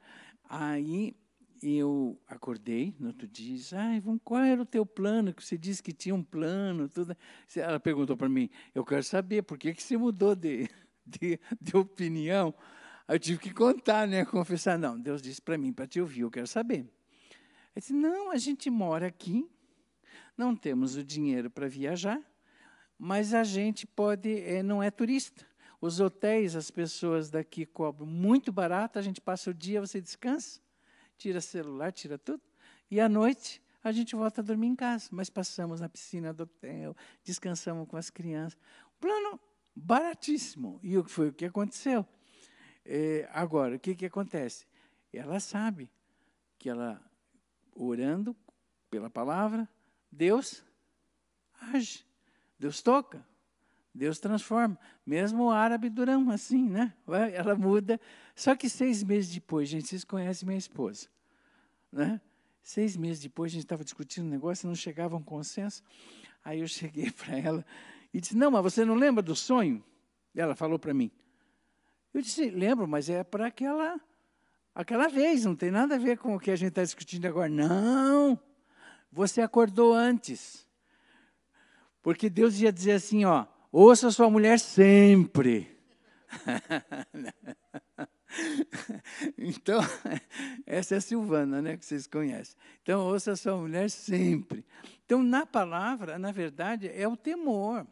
aí 0.47 1.15
eu 1.63 2.21
acordei 2.27 2.95
no 2.99 3.07
outro 3.07 3.27
dia 3.27 3.55
e 3.55 3.57
disse, 3.57 3.75
ai, 3.75 4.03
qual 4.23 4.43
era 4.43 4.61
o 4.61 4.67
teu 4.67 4.85
plano? 4.85 5.33
Que 5.33 5.43
você 5.43 5.57
disse 5.57 5.81
que 5.81 5.93
tinha 5.93 6.13
um 6.13 6.23
plano, 6.23 6.87
tudo. 6.87 7.17
Ela 7.55 7.79
perguntou 7.79 8.15
para 8.15 8.29
mim, 8.29 8.51
eu 8.75 8.85
quero 8.85 9.01
saber, 9.01 9.41
por 9.41 9.57
que, 9.57 9.73
que 9.73 9.81
você 9.81 9.97
mudou 9.97 10.35
de, 10.35 10.69
de, 11.03 11.39
de 11.59 11.75
opinião? 11.75 12.53
Aí 13.07 13.15
eu 13.15 13.19
tive 13.19 13.39
que 13.39 13.53
contar, 13.53 14.07
né? 14.07 14.23
Confessar, 14.25 14.77
não, 14.77 14.99
Deus 14.99 15.21
disse 15.21 15.41
para 15.41 15.57
mim, 15.57 15.73
para 15.73 15.85
te 15.87 15.99
ouvir, 15.99 16.21
eu 16.21 16.31
quero 16.31 16.47
saber. 16.47 16.81
Eu 17.75 17.79
disse, 17.79 17.93
não, 17.93 18.31
a 18.31 18.37
gente 18.37 18.69
mora 18.69 19.07
aqui, 19.07 19.49
não 20.37 20.55
temos 20.55 20.95
o 20.95 21.03
dinheiro 21.03 21.49
para 21.49 21.67
viajar, 21.67 22.21
mas 22.97 23.33
a 23.33 23.43
gente 23.43 23.85
pode, 23.85 24.39
é, 24.41 24.63
não 24.63 24.81
é 24.81 24.89
turista. 24.89 25.45
Os 25.81 25.99
hotéis, 25.99 26.55
as 26.55 26.71
pessoas 26.71 27.29
daqui 27.29 27.65
cobram 27.65 28.05
muito 28.07 28.51
barato, 28.51 28.97
a 28.97 29.01
gente 29.01 29.19
passa 29.19 29.49
o 29.49 29.53
dia, 29.53 29.81
você 29.81 29.99
descansa, 29.99 30.61
tira 31.17 31.41
celular, 31.41 31.91
tira 31.91 32.17
tudo, 32.17 32.41
e 32.89 33.01
à 33.01 33.09
noite 33.09 33.61
a 33.83 33.91
gente 33.91 34.15
volta 34.15 34.39
a 34.39 34.43
dormir 34.43 34.67
em 34.67 34.75
casa, 34.75 35.09
mas 35.11 35.29
passamos 35.29 35.81
na 35.81 35.89
piscina 35.89 36.31
do 36.31 36.43
hotel, 36.43 36.95
descansamos 37.21 37.85
com 37.85 37.97
as 37.97 38.09
crianças. 38.09 38.57
Plano 38.97 39.37
baratíssimo. 39.75 40.79
E 40.81 40.93
foi 41.03 41.29
o 41.29 41.33
que 41.33 41.43
aconteceu? 41.43 42.07
É, 42.85 43.29
agora, 43.31 43.75
o 43.75 43.79
que, 43.79 43.95
que 43.95 44.05
acontece? 44.05 44.65
Ela 45.11 45.39
sabe 45.39 45.89
que 46.57 46.69
ela, 46.69 47.01
orando 47.75 48.35
pela 48.89 49.09
palavra, 49.09 49.67
Deus 50.11 50.63
age. 51.71 52.05
Deus 52.59 52.81
toca, 52.81 53.25
Deus 53.93 54.19
transforma. 54.19 54.77
Mesmo 55.05 55.45
o 55.45 55.49
árabe 55.51 55.89
durão 55.89 56.29
assim, 56.29 56.69
né? 56.69 56.93
Ela 57.33 57.55
muda. 57.55 57.99
Só 58.35 58.55
que 58.55 58.69
seis 58.69 59.03
meses 59.03 59.33
depois, 59.33 59.69
gente, 59.69 59.87
vocês 59.87 60.03
conhecem 60.03 60.47
minha 60.47 60.57
esposa, 60.57 61.07
né? 61.91 62.21
Seis 62.61 62.95
meses 62.95 63.21
depois, 63.21 63.51
a 63.51 63.55
gente 63.55 63.65
estava 63.65 63.83
discutindo 63.83 64.25
um 64.25 64.29
negócio, 64.29 64.67
não 64.67 64.75
chegava 64.75 65.15
a 65.15 65.17
um 65.17 65.23
consenso. 65.23 65.83
Aí 66.43 66.61
eu 66.61 66.67
cheguei 66.67 67.11
para 67.11 67.37
ela 67.37 67.65
e 68.13 68.21
disse: 68.21 68.37
Não, 68.37 68.49
mas 68.49 68.63
você 68.63 68.85
não 68.85 68.95
lembra 68.95 69.21
do 69.21 69.35
sonho? 69.35 69.83
Ela 70.33 70.55
falou 70.55 70.79
para 70.79 70.93
mim. 70.93 71.11
Eu 72.13 72.21
disse: 72.21 72.49
Lembro, 72.49 72.87
mas 72.87 73.09
é 73.09 73.23
para 73.23 73.47
aquela, 73.47 73.99
aquela 74.75 75.07
vez, 75.07 75.45
não 75.45 75.55
tem 75.55 75.71
nada 75.71 75.95
a 75.95 75.99
ver 75.99 76.17
com 76.17 76.35
o 76.35 76.39
que 76.39 76.51
a 76.51 76.55
gente 76.55 76.69
está 76.69 76.83
discutindo 76.83 77.25
agora. 77.25 77.49
Não, 77.49 78.39
você 79.11 79.41
acordou 79.41 79.93
antes. 79.93 80.63
Porque 82.03 82.29
Deus 82.29 82.59
ia 82.59 82.71
dizer 82.71 82.91
assim, 82.91 83.23
ó, 83.23 83.45
ouça 83.71 84.11
sua 84.11 84.29
mulher 84.29 84.59
sempre. 84.59 85.73
então, 89.37 89.79
essa 90.67 90.95
é 90.95 90.97
a 90.97 91.01
Silvana, 91.01 91.61
né, 91.61 91.77
que 91.77 91.85
vocês 91.85 92.05
conhecem. 92.05 92.57
Então, 92.81 93.07
ouça 93.07 93.37
sua 93.37 93.55
mulher 93.55 93.89
sempre. 93.89 94.65
Então, 95.05 95.23
na 95.23 95.45
palavra, 95.45 96.19
na 96.19 96.33
verdade, 96.33 96.91
é 96.93 97.07
o 97.07 97.15
temor, 97.15 97.87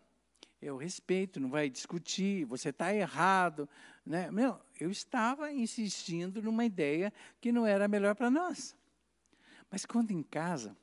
o 0.70 0.78
respeito, 0.78 1.40
não 1.40 1.50
vai 1.50 1.70
discutir, 1.70 2.46
você 2.46 2.70
está 2.70 2.94
errado. 2.94 3.68
Né? 4.06 4.30
Meu, 4.30 4.60
eu 4.80 4.92
estava 4.92 5.52
insistindo 5.52 6.42
numa 6.42 6.66
ideia 6.66 7.12
que 7.40 7.52
não 7.52 7.66
era 7.66 7.88
melhor 7.88 8.14
para 8.14 8.30
nós. 8.30 8.76
Mas 9.72 9.86
quando 9.86 10.12
em 10.12 10.22
casa, 10.22 10.76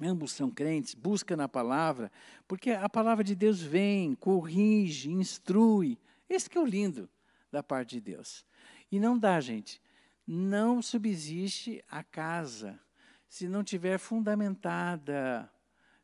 ambos 0.00 0.32
são 0.32 0.50
crentes, 0.50 0.94
busca 0.94 1.36
na 1.36 1.48
palavra, 1.48 2.10
porque 2.48 2.70
a 2.70 2.88
palavra 2.88 3.22
de 3.22 3.34
Deus 3.34 3.60
vem, 3.62 4.14
corrige, 4.14 5.10
instrui. 5.10 5.98
Esse 6.28 6.50
que 6.50 6.58
é 6.58 6.60
o 6.60 6.66
lindo 6.66 7.08
da 7.52 7.62
parte 7.62 7.96
de 7.96 8.00
Deus. 8.00 8.44
E 8.90 8.98
não 8.98 9.18
dá, 9.18 9.38
gente. 9.40 9.80
Não 10.26 10.82
subsiste 10.82 11.84
a 11.88 12.02
casa 12.02 12.80
se 13.28 13.48
não 13.48 13.62
tiver 13.62 13.98
fundamentada 13.98 15.50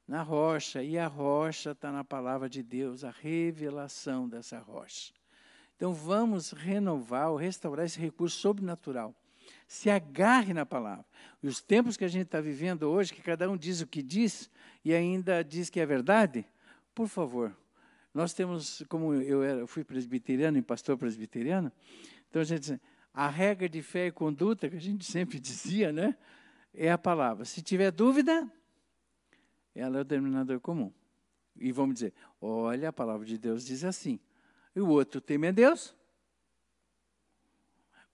na 0.07 0.23
rocha, 0.23 0.83
e 0.83 0.99
a 0.99 1.07
rocha 1.07 1.71
está 1.71 1.91
na 1.93 2.05
palavra 2.05 2.49
de 2.49 2.62
Deus, 2.62 3.05
a 3.05 3.11
revelação 3.11 4.29
dessa 4.29 4.59
rocha. 4.59 5.12
Então 5.77 5.93
vamos 5.93 6.53
renovar 6.53 7.31
ou 7.31 7.37
restaurar 7.37 7.87
esse 7.87 7.99
recurso 7.99 8.38
sobrenatural 8.38 9.15
se 9.67 9.88
agarre 9.88 10.53
na 10.53 10.67
palavra. 10.67 11.05
E 11.43 11.47
os 11.47 11.62
tempos 11.62 11.97
que 11.97 12.05
a 12.05 12.09
gente 12.09 12.27
está 12.27 12.41
vivendo 12.41 12.83
hoje, 12.85 13.12
que 13.12 13.23
cada 13.23 13.51
um 13.51 13.57
diz 13.57 13.81
o 13.81 13.87
que 13.87 14.03
diz 14.03 14.51
e 14.85 14.93
ainda 14.93 15.43
diz 15.43 15.71
que 15.71 15.81
é 15.81 15.87
verdade, 15.87 16.45
por 16.95 17.09
favor, 17.09 17.57
nós 18.12 18.35
temos, 18.35 18.83
como 18.88 19.15
eu, 19.15 19.43
era, 19.43 19.61
eu 19.61 19.67
fui 19.67 19.83
presbiteriano 19.83 20.59
e 20.59 20.62
pastor 20.62 20.99
presbiteriano, 20.99 21.73
então 22.29 22.43
a 22.43 22.45
gente 22.45 22.79
a 23.15 23.29
regra 23.29 23.69
de 23.69 23.83
fé 23.83 24.07
e 24.07 24.12
conduta 24.12 24.69
que 24.69 24.77
a 24.77 24.81
gente 24.81 25.05
sempre 25.11 25.41
dizia, 25.41 25.91
né, 25.91 26.17
é 26.75 26.91
a 26.91 26.99
palavra. 26.99 27.45
Se 27.45 27.62
tiver 27.62 27.91
dúvida, 27.91 28.51
ela 29.75 29.99
é 29.99 30.01
o 30.01 30.05
denominador 30.05 30.61
comum. 30.61 30.93
E 31.57 31.71
vamos 31.73 31.95
dizer, 31.95 32.15
olha, 32.41 32.89
a 32.89 32.93
palavra 32.93 33.27
de 33.27 33.39
Deus 33.39 33.65
diz 33.65 33.85
assim. 33.85 34.19
E 34.75 34.81
o 34.81 34.89
outro 34.89 35.21
teme 35.21 35.49
a 35.49 35.51
Deus, 35.51 35.95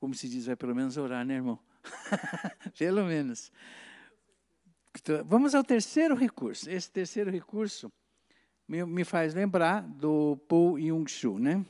como 0.00 0.14
se 0.14 0.28
diz, 0.28 0.46
vai 0.46 0.56
pelo 0.56 0.74
menos 0.74 0.96
orar, 0.96 1.24
né, 1.24 1.34
irmão? 1.34 1.58
pelo 2.78 3.04
menos. 3.04 3.52
Então, 4.94 5.24
vamos 5.24 5.54
ao 5.54 5.62
terceiro 5.62 6.14
recurso. 6.14 6.68
Esse 6.68 6.90
terceiro 6.90 7.30
recurso 7.30 7.92
me, 8.66 8.84
me 8.84 9.04
faz 9.04 9.34
lembrar 9.34 9.82
do 9.82 10.36
Paul 10.48 10.78
Jung-Shu, 10.78 11.38
né? 11.38 11.64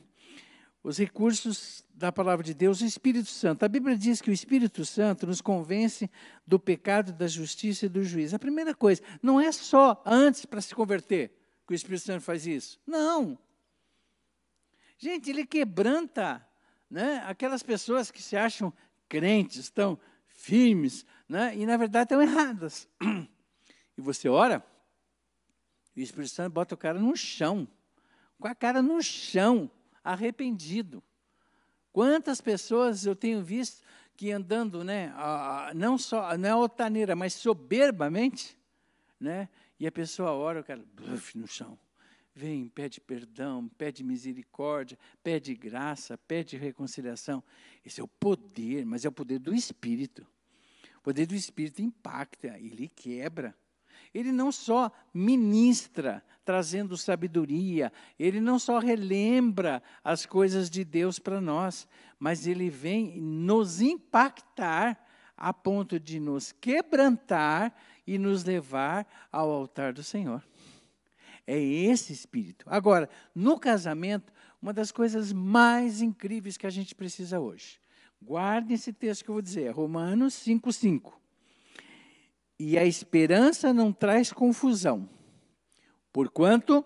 Os 0.81 0.97
recursos 0.97 1.83
da 1.93 2.11
palavra 2.11 2.43
de 2.43 2.53
Deus, 2.53 2.81
o 2.81 2.85
Espírito 2.85 3.29
Santo. 3.29 3.63
A 3.63 3.67
Bíblia 3.67 3.97
diz 3.97 4.21
que 4.21 4.29
o 4.29 4.33
Espírito 4.33 4.85
Santo 4.85 5.27
nos 5.27 5.41
convence 5.41 6.09
do 6.47 6.57
pecado, 6.57 7.11
da 7.11 7.27
justiça 7.27 7.85
e 7.85 7.89
do 7.89 8.03
juízo. 8.03 8.35
A 8.35 8.39
primeira 8.39 8.73
coisa, 8.73 9.01
não 9.21 9.39
é 9.39 9.51
só 9.51 10.01
antes 10.05 10.45
para 10.45 10.61
se 10.61 10.73
converter 10.73 11.31
que 11.67 11.73
o 11.73 11.75
Espírito 11.75 12.05
Santo 12.05 12.21
faz 12.21 12.47
isso. 12.47 12.79
Não. 12.87 13.37
Gente, 14.97 15.29
ele 15.29 15.45
quebranta 15.45 16.45
né, 16.89 17.23
aquelas 17.27 17.61
pessoas 17.61 18.09
que 18.09 18.21
se 18.21 18.35
acham 18.35 18.73
crentes, 19.07 19.57
estão 19.57 19.99
firmes, 20.27 21.05
né, 21.27 21.55
e 21.55 21.65
na 21.65 21.77
verdade 21.77 22.05
estão 22.05 22.21
erradas. 22.21 22.87
E 23.97 24.01
você 24.01 24.29
ora, 24.29 24.65
e 25.93 25.99
o 25.99 26.03
Espírito 26.03 26.33
Santo 26.33 26.53
bota 26.53 26.73
o 26.73 26.77
cara 26.77 26.97
no 26.97 27.17
chão, 27.17 27.67
com 28.39 28.47
a 28.47 28.55
cara 28.55 28.81
no 28.81 29.03
chão, 29.03 29.69
arrependido. 30.03 31.03
Quantas 31.91 32.39
pessoas 32.39 33.05
eu 33.05 33.15
tenho 33.15 33.41
visto 33.41 33.81
que 34.15 34.31
andando, 34.31 34.83
né, 34.83 35.13
não 35.75 35.97
só, 35.97 36.37
não 36.37 36.49
é 36.49 36.51
altaneira, 36.51 37.15
mas 37.15 37.33
soberbamente, 37.33 38.57
né, 39.19 39.47
e 39.79 39.87
a 39.87 39.91
pessoa 39.91 40.31
ora, 40.31 40.59
o 40.59 40.63
cara, 40.63 40.83
bluf, 40.93 41.37
no 41.37 41.47
chão. 41.47 41.79
Vem, 42.35 42.69
pede 42.69 43.01
perdão, 43.01 43.67
pede 43.77 44.03
misericórdia, 44.03 44.97
pede 45.23 45.55
graça, 45.55 46.17
pede 46.17 46.57
reconciliação. 46.57 47.43
Esse 47.85 47.99
é 47.99 48.03
o 48.03 48.07
poder, 48.07 48.85
mas 48.85 49.03
é 49.03 49.09
o 49.09 49.11
poder 49.11 49.39
do 49.39 49.53
Espírito. 49.53 50.25
O 50.97 51.01
poder 51.01 51.25
do 51.25 51.35
Espírito 51.35 51.81
impacta, 51.81 52.57
ele 52.59 52.87
quebra. 52.87 53.55
Ele 54.13 54.31
não 54.31 54.51
só 54.51 54.91
ministra, 55.13 56.23
trazendo 56.43 56.97
sabedoria, 56.97 57.93
ele 58.17 58.41
não 58.41 58.57
só 58.57 58.79
relembra 58.79 59.83
as 60.03 60.25
coisas 60.25 60.69
de 60.69 60.83
Deus 60.83 61.19
para 61.19 61.39
nós, 61.39 61.87
mas 62.17 62.47
ele 62.47 62.69
vem 62.69 63.21
nos 63.21 63.81
impactar 63.81 64.99
a 65.37 65.53
ponto 65.53 65.99
de 65.99 66.19
nos 66.19 66.51
quebrantar 66.51 67.73
e 68.05 68.17
nos 68.17 68.43
levar 68.43 69.07
ao 69.31 69.49
altar 69.51 69.93
do 69.93 70.03
Senhor. 70.03 70.43
É 71.45 71.57
esse 71.57 72.11
espírito. 72.11 72.65
Agora, 72.67 73.09
no 73.33 73.59
casamento, 73.59 74.33
uma 74.61 74.73
das 74.73 74.91
coisas 74.91 75.31
mais 75.31 76.01
incríveis 76.01 76.57
que 76.57 76.67
a 76.67 76.69
gente 76.69 76.93
precisa 76.93 77.39
hoje. 77.39 77.79
Guarde 78.21 78.73
esse 78.73 78.91
texto 78.91 79.23
que 79.23 79.29
eu 79.29 79.35
vou 79.35 79.41
dizer, 79.41 79.69
Romanos 79.71 80.33
5,5. 80.33 81.18
E 82.59 82.77
a 82.77 82.83
esperança 82.83 83.73
não 83.73 83.93
traz 83.93 84.33
confusão, 84.33 85.09
porquanto 86.11 86.85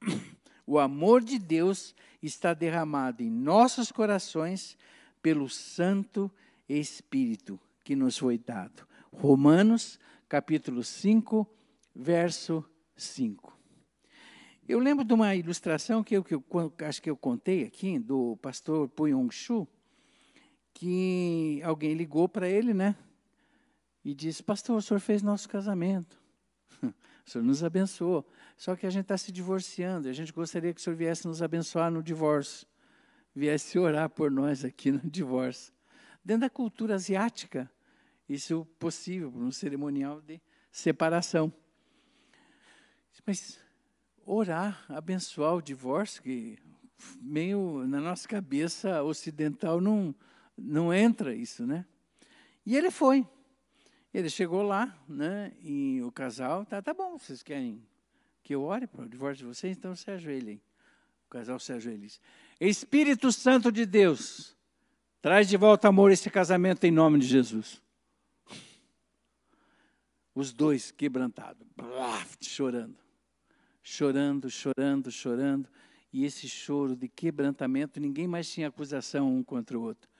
o 0.64 0.78
amor 0.78 1.20
de 1.20 1.36
Deus 1.36 1.96
está 2.22 2.54
derramado 2.54 3.24
em 3.24 3.30
nossos 3.30 3.90
corações 3.90 4.78
pelo 5.20 5.48
Santo 5.48 6.30
Espírito 6.68 7.58
que 7.82 7.96
nos 7.96 8.16
foi 8.16 8.38
dado. 8.38 8.86
Romanos, 9.12 9.98
capítulo 10.28 10.84
5, 10.84 11.44
verso 11.92 12.64
5. 12.96 13.58
Eu 14.68 14.78
lembro 14.78 15.04
de 15.04 15.12
uma 15.12 15.34
ilustração 15.34 16.04
que 16.04 16.16
eu, 16.16 16.22
que 16.22 16.34
eu 16.36 16.44
acho 16.86 17.02
que 17.02 17.10
eu 17.10 17.16
contei 17.16 17.64
aqui, 17.64 17.98
do 17.98 18.36
pastor 18.36 18.88
Puyong 18.88 19.28
Shu, 19.32 19.66
que 20.72 21.60
alguém 21.64 21.94
ligou 21.94 22.28
para 22.28 22.48
ele, 22.48 22.72
né? 22.72 22.94
E 24.04 24.14
disse: 24.14 24.42
Pastor, 24.42 24.76
o 24.76 24.82
senhor 24.82 25.00
fez 25.00 25.22
nosso 25.22 25.48
casamento. 25.48 26.20
O 27.26 27.30
senhor 27.30 27.44
nos 27.44 27.62
abençoou. 27.62 28.26
Só 28.56 28.74
que 28.74 28.86
a 28.86 28.90
gente 28.90 29.02
está 29.02 29.16
se 29.16 29.30
divorciando. 29.30 30.08
A 30.08 30.12
gente 30.12 30.32
gostaria 30.32 30.74
que 30.74 30.80
o 30.80 30.82
senhor 30.82 30.96
viesse 30.96 31.28
nos 31.28 31.42
abençoar 31.42 31.88
no 31.88 32.02
divórcio. 32.02 32.66
Viesse 33.32 33.78
orar 33.78 34.10
por 34.10 34.30
nós 34.32 34.64
aqui 34.64 34.90
no 34.90 34.98
divórcio. 35.08 35.72
Dentro 36.24 36.40
da 36.40 36.50
cultura 36.50 36.94
asiática, 36.96 37.70
isso 38.28 38.66
é 38.68 38.80
possível, 38.80 39.32
um 39.36 39.52
cerimonial 39.52 40.20
de 40.20 40.40
separação. 40.72 41.52
Mas 43.24 43.60
orar, 44.26 44.84
abençoar 44.88 45.54
o 45.54 45.62
divórcio, 45.62 46.22
que 46.22 46.58
meio 47.20 47.86
na 47.86 48.00
nossa 48.00 48.26
cabeça 48.26 49.02
ocidental 49.02 49.80
não, 49.80 50.14
não 50.56 50.92
entra 50.92 51.34
isso, 51.34 51.66
né? 51.66 51.86
E 52.64 52.76
ele 52.76 52.90
foi. 52.90 53.26
Ele 54.12 54.28
chegou 54.28 54.62
lá, 54.62 54.98
né, 55.08 55.52
e 55.62 56.02
o 56.02 56.10
casal, 56.10 56.64
tá, 56.66 56.82
tá 56.82 56.92
bom, 56.92 57.16
vocês 57.16 57.42
querem 57.42 57.80
que 58.42 58.54
eu 58.54 58.62
ore 58.62 58.86
para 58.86 59.04
o 59.04 59.08
divórcio 59.08 59.46
de 59.46 59.54
vocês? 59.54 59.76
Então 59.76 59.94
se 59.94 60.10
ajoelhem. 60.10 60.60
O 61.26 61.30
casal 61.30 61.60
se 61.60 61.72
ajoelha. 61.72 62.08
Espírito 62.60 63.30
Santo 63.30 63.70
de 63.70 63.86
Deus, 63.86 64.56
traz 65.22 65.48
de 65.48 65.56
volta 65.56 65.86
amor 65.86 66.10
esse 66.10 66.28
casamento 66.28 66.84
em 66.84 66.90
nome 66.90 67.20
de 67.20 67.26
Jesus. 67.26 67.80
Os 70.34 70.52
dois 70.52 70.90
quebrantados, 70.90 71.64
chorando, 72.40 72.96
chorando, 73.82 74.50
chorando, 74.50 75.10
chorando. 75.10 75.68
E 76.12 76.24
esse 76.24 76.48
choro 76.48 76.96
de 76.96 77.08
quebrantamento, 77.08 78.00
ninguém 78.00 78.26
mais 78.26 78.50
tinha 78.50 78.66
acusação 78.66 79.32
um 79.32 79.44
contra 79.44 79.78
o 79.78 79.82
outro. 79.82 80.10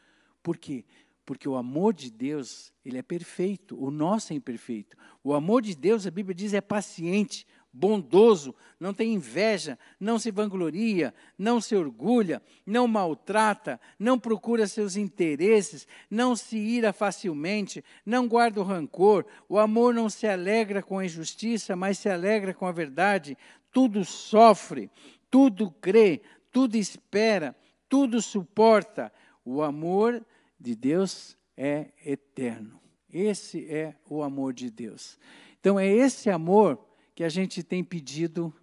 Por 0.43 0.57
quê? 0.57 0.85
Porque 1.31 1.49
o 1.49 1.55
amor 1.55 1.95
de 1.95 2.11
Deus, 2.11 2.73
ele 2.85 2.99
é 2.99 3.03
perfeito, 3.03 3.81
o 3.81 3.89
nosso 3.89 4.33
é 4.33 4.37
imperfeito. 4.37 4.97
O 5.23 5.33
amor 5.33 5.63
de 5.63 5.77
Deus, 5.77 6.05
a 6.05 6.11
Bíblia 6.11 6.35
diz, 6.35 6.53
é 6.53 6.61
paciente, 6.61 7.47
bondoso, 7.73 8.53
não 8.81 8.93
tem 8.93 9.15
inveja, 9.15 9.79
não 10.01 10.19
se 10.19 10.33
vangloria, 10.33 11.15
não 11.39 11.61
se 11.61 11.77
orgulha, 11.77 12.43
não 12.67 12.89
maltrata, 12.89 13.81
não 13.97 14.19
procura 14.19 14.67
seus 14.67 14.97
interesses, 14.97 15.87
não 16.11 16.35
se 16.35 16.59
ira 16.59 16.93
facilmente, 16.93 17.85
não 18.05 18.27
guarda 18.27 18.61
o 18.61 18.65
rancor. 18.65 19.25
O 19.49 19.57
amor 19.57 19.95
não 19.95 20.11
se 20.11 20.27
alegra 20.27 20.83
com 20.83 20.99
a 20.99 21.05
injustiça, 21.05 21.77
mas 21.77 21.97
se 21.97 22.09
alegra 22.09 22.53
com 22.53 22.67
a 22.67 22.73
verdade. 22.73 23.39
Tudo 23.71 24.05
sofre, 24.05 24.91
tudo 25.31 25.71
crê, 25.81 26.23
tudo 26.51 26.75
espera, 26.75 27.55
tudo 27.89 28.21
suporta. 28.21 29.13
O 29.45 29.63
amor 29.63 30.27
de 30.61 30.77
Deus 30.77 31.37
é 31.57 31.93
eterno. 32.05 32.81
Esse 33.09 33.67
é 33.73 33.97
o 34.09 34.23
amor 34.23 34.53
de 34.53 34.71
Deus. 34.71 35.19
Então 35.59 35.81
é 35.81 35.89
esse 35.89 36.31
amor 36.31 36.79
que 37.15 37.25
a 37.25 37.29
gente 37.29 37.63
tem 37.63 37.83
pedido. 37.83 38.55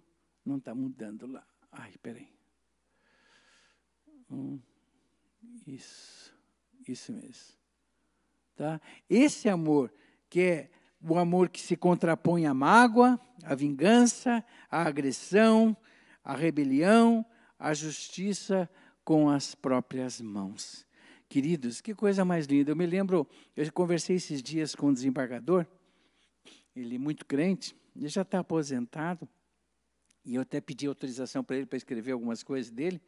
Não 0.44 0.56
está 0.56 0.74
mudando 0.74 1.26
lá. 1.26 1.46
Ai, 1.70 1.92
peraí. 2.02 2.28
Hum, 4.30 4.58
isso, 5.66 6.34
isso 6.86 7.12
mesmo. 7.12 7.58
Tá? 8.56 8.80
Esse 9.08 9.48
amor 9.48 9.92
que 10.30 10.40
é 10.40 10.70
o 11.00 11.16
amor 11.16 11.48
que 11.48 11.60
se 11.60 11.76
contrapõe 11.76 12.46
à 12.46 12.54
mágoa, 12.54 13.20
à 13.44 13.54
vingança, 13.54 14.44
à 14.70 14.82
agressão, 14.82 15.76
à 16.24 16.34
rebelião, 16.34 17.24
à 17.58 17.72
justiça 17.72 18.68
com 19.04 19.30
as 19.30 19.54
próprias 19.54 20.20
mãos. 20.20 20.87
Queridos, 21.28 21.82
que 21.82 21.94
coisa 21.94 22.24
mais 22.24 22.46
linda. 22.46 22.70
Eu 22.70 22.76
me 22.76 22.86
lembro, 22.86 23.28
eu 23.54 23.70
conversei 23.72 24.16
esses 24.16 24.42
dias 24.42 24.74
com 24.74 24.88
um 24.88 24.92
desembargador, 24.92 25.66
ele 26.74 26.94
é 26.94 26.98
muito 26.98 27.26
crente, 27.26 27.76
ele 27.94 28.08
já 28.08 28.22
está 28.22 28.38
aposentado, 28.38 29.28
e 30.24 30.36
eu 30.36 30.42
até 30.42 30.60
pedi 30.60 30.86
autorização 30.86 31.44
para 31.44 31.56
ele 31.56 31.66
para 31.66 31.76
escrever 31.76 32.12
algumas 32.12 32.42
coisas 32.42 32.70
dele. 32.70 33.00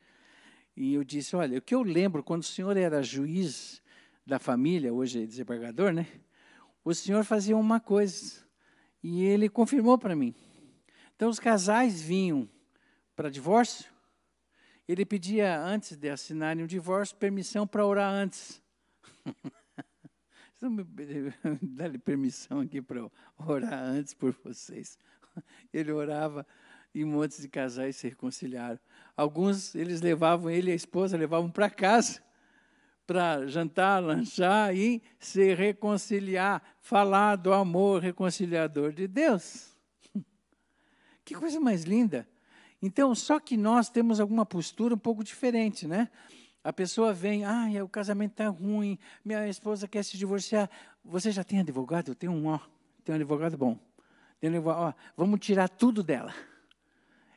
E 0.77 0.95
eu 0.95 1.03
disse: 1.03 1.35
Olha, 1.35 1.59
o 1.59 1.63
que 1.63 1.75
eu 1.75 1.83
lembro, 1.83 2.23
quando 2.23 2.43
o 2.43 2.47
senhor 2.47 2.77
era 2.77 3.03
juiz 3.03 3.83
da 4.27 4.39
família, 4.39 4.93
hoje 4.93 5.23
é 5.23 5.27
desembargador, 5.27 5.93
né? 5.93 6.07
O 6.85 6.95
senhor 6.95 7.25
fazia 7.25 7.57
uma 7.57 7.81
coisa, 7.81 8.45
e 9.03 9.25
ele 9.25 9.49
confirmou 9.49 9.97
para 9.97 10.15
mim. 10.15 10.35
Então, 11.17 11.29
os 11.29 11.39
casais 11.39 12.01
vinham 12.01 12.49
para 13.17 13.31
divórcio, 13.31 13.90
ele 14.91 15.05
pedia, 15.05 15.59
antes 15.61 15.97
de 15.97 16.09
assinarem 16.09 16.65
o 16.65 16.69
divórcio, 16.69 17.17
permissão 17.17 17.67
para 17.67 17.85
orar 17.85 18.13
antes. 18.13 18.63
me 20.63 20.85
dá 21.63 21.91
permissão 22.05 22.61
aqui 22.61 22.83
para 22.83 23.11
orar 23.39 23.83
antes 23.83 24.13
por 24.13 24.35
vocês. 24.45 24.99
Ele 25.73 25.91
orava 25.91 26.47
e 26.95 27.03
montes 27.03 27.41
de 27.41 27.49
casais 27.49 27.97
se 27.97 28.09
reconciliaram. 28.09 28.79
Alguns, 29.17 29.75
eles 29.75 30.03
levavam, 30.03 30.51
ele 30.51 30.71
e 30.71 30.73
a 30.73 30.77
esposa 30.77 31.17
levavam 31.17 31.51
para 31.51 31.71
casa 31.71 32.21
para 33.11 33.45
jantar, 33.49 34.01
lanchar 34.01 34.73
e 34.73 35.03
se 35.19 35.53
reconciliar, 35.53 36.63
falar 36.81 37.35
do 37.35 37.53
amor 37.53 38.01
reconciliador 38.01 38.93
de 38.93 39.09
Deus. 39.09 39.77
Que 41.25 41.35
coisa 41.35 41.59
mais 41.59 41.83
linda! 41.83 42.25
Então, 42.83 43.15
só 43.15 43.39
que 43.39 43.57
nós 43.57 43.89
temos 43.89 44.21
alguma 44.21 44.47
postura 44.47 44.95
um 44.95 44.99
pouco 44.99 45.23
diferente, 45.23 45.87
né? 45.87 46.09
A 46.63 46.73
pessoa 46.73 47.13
vem, 47.13 47.45
ah, 47.45 47.69
o 47.83 47.89
casamento 47.89 48.33
está 48.33 48.49
ruim, 48.49 48.99
minha 49.25 49.49
esposa 49.49 49.89
quer 49.89 50.03
se 50.03 50.19
divorciar. 50.19 50.69
Você 51.05 51.31
já 51.31 51.43
tem 51.43 51.61
advogado? 51.61 52.11
Eu 52.11 52.15
tenho 52.15 52.33
um, 52.33 52.47
ó, 52.49 52.59
tenho 53.05 53.17
um 53.17 53.21
advogado 53.21 53.57
bom. 53.57 53.79
Tenho 54.39 54.61
um, 54.61 54.67
ó, 54.67 54.93
vamos 55.17 55.41
tirar 55.41 55.69
tudo 55.69 56.03
dela. 56.03 56.35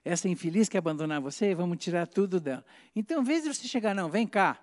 Essa 0.04 0.28
infeliz 0.28 0.68
quer 0.68 0.80
abandonar 0.80 1.22
você, 1.22 1.56
vamos 1.56 1.78
tirar 1.78 2.06
tudo 2.08 2.39
dela. 2.39 2.66
Então, 2.94 3.22
em 3.22 3.24
vez 3.24 3.44
de 3.44 3.54
você 3.54 3.68
chegar, 3.68 3.96
não, 3.96 4.10
vem 4.10 4.28
cá, 4.28 4.60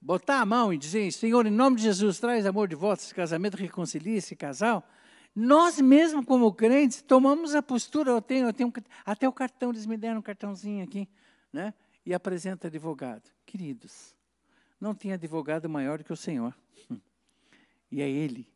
botar 0.00 0.40
a 0.40 0.46
mão 0.46 0.72
e 0.72 0.78
dizer, 0.78 1.10
Senhor, 1.12 1.46
em 1.46 1.50
nome 1.50 1.76
de 1.76 1.82
Jesus, 1.82 2.18
traz 2.18 2.46
amor 2.46 2.68
de 2.68 2.74
volta, 2.74 3.02
esse 3.02 3.14
casamento, 3.14 3.56
reconcilia 3.56 4.16
esse 4.16 4.34
casal. 4.34 4.86
Nós 5.34 5.80
mesmo, 5.80 6.24
como 6.24 6.52
crentes, 6.52 7.02
tomamos 7.02 7.54
a 7.54 7.62
postura, 7.62 8.12
eu 8.12 8.22
tenho, 8.22 8.46
eu 8.46 8.52
tenho 8.52 8.72
até 9.04 9.28
o 9.28 9.32
cartão, 9.32 9.70
eles 9.70 9.84
me 9.84 9.96
deram 9.96 10.18
um 10.18 10.22
cartãozinho 10.22 10.84
aqui, 10.84 11.08
né? 11.52 11.74
E 12.06 12.14
apresenta 12.14 12.68
advogado. 12.68 13.30
Queridos, 13.44 14.14
não 14.80 14.94
tem 14.94 15.12
advogado 15.12 15.68
maior 15.68 16.02
que 16.04 16.12
o 16.12 16.16
Senhor. 16.16 16.54
E 17.90 18.00
é 18.00 18.08
Ele 18.08 18.48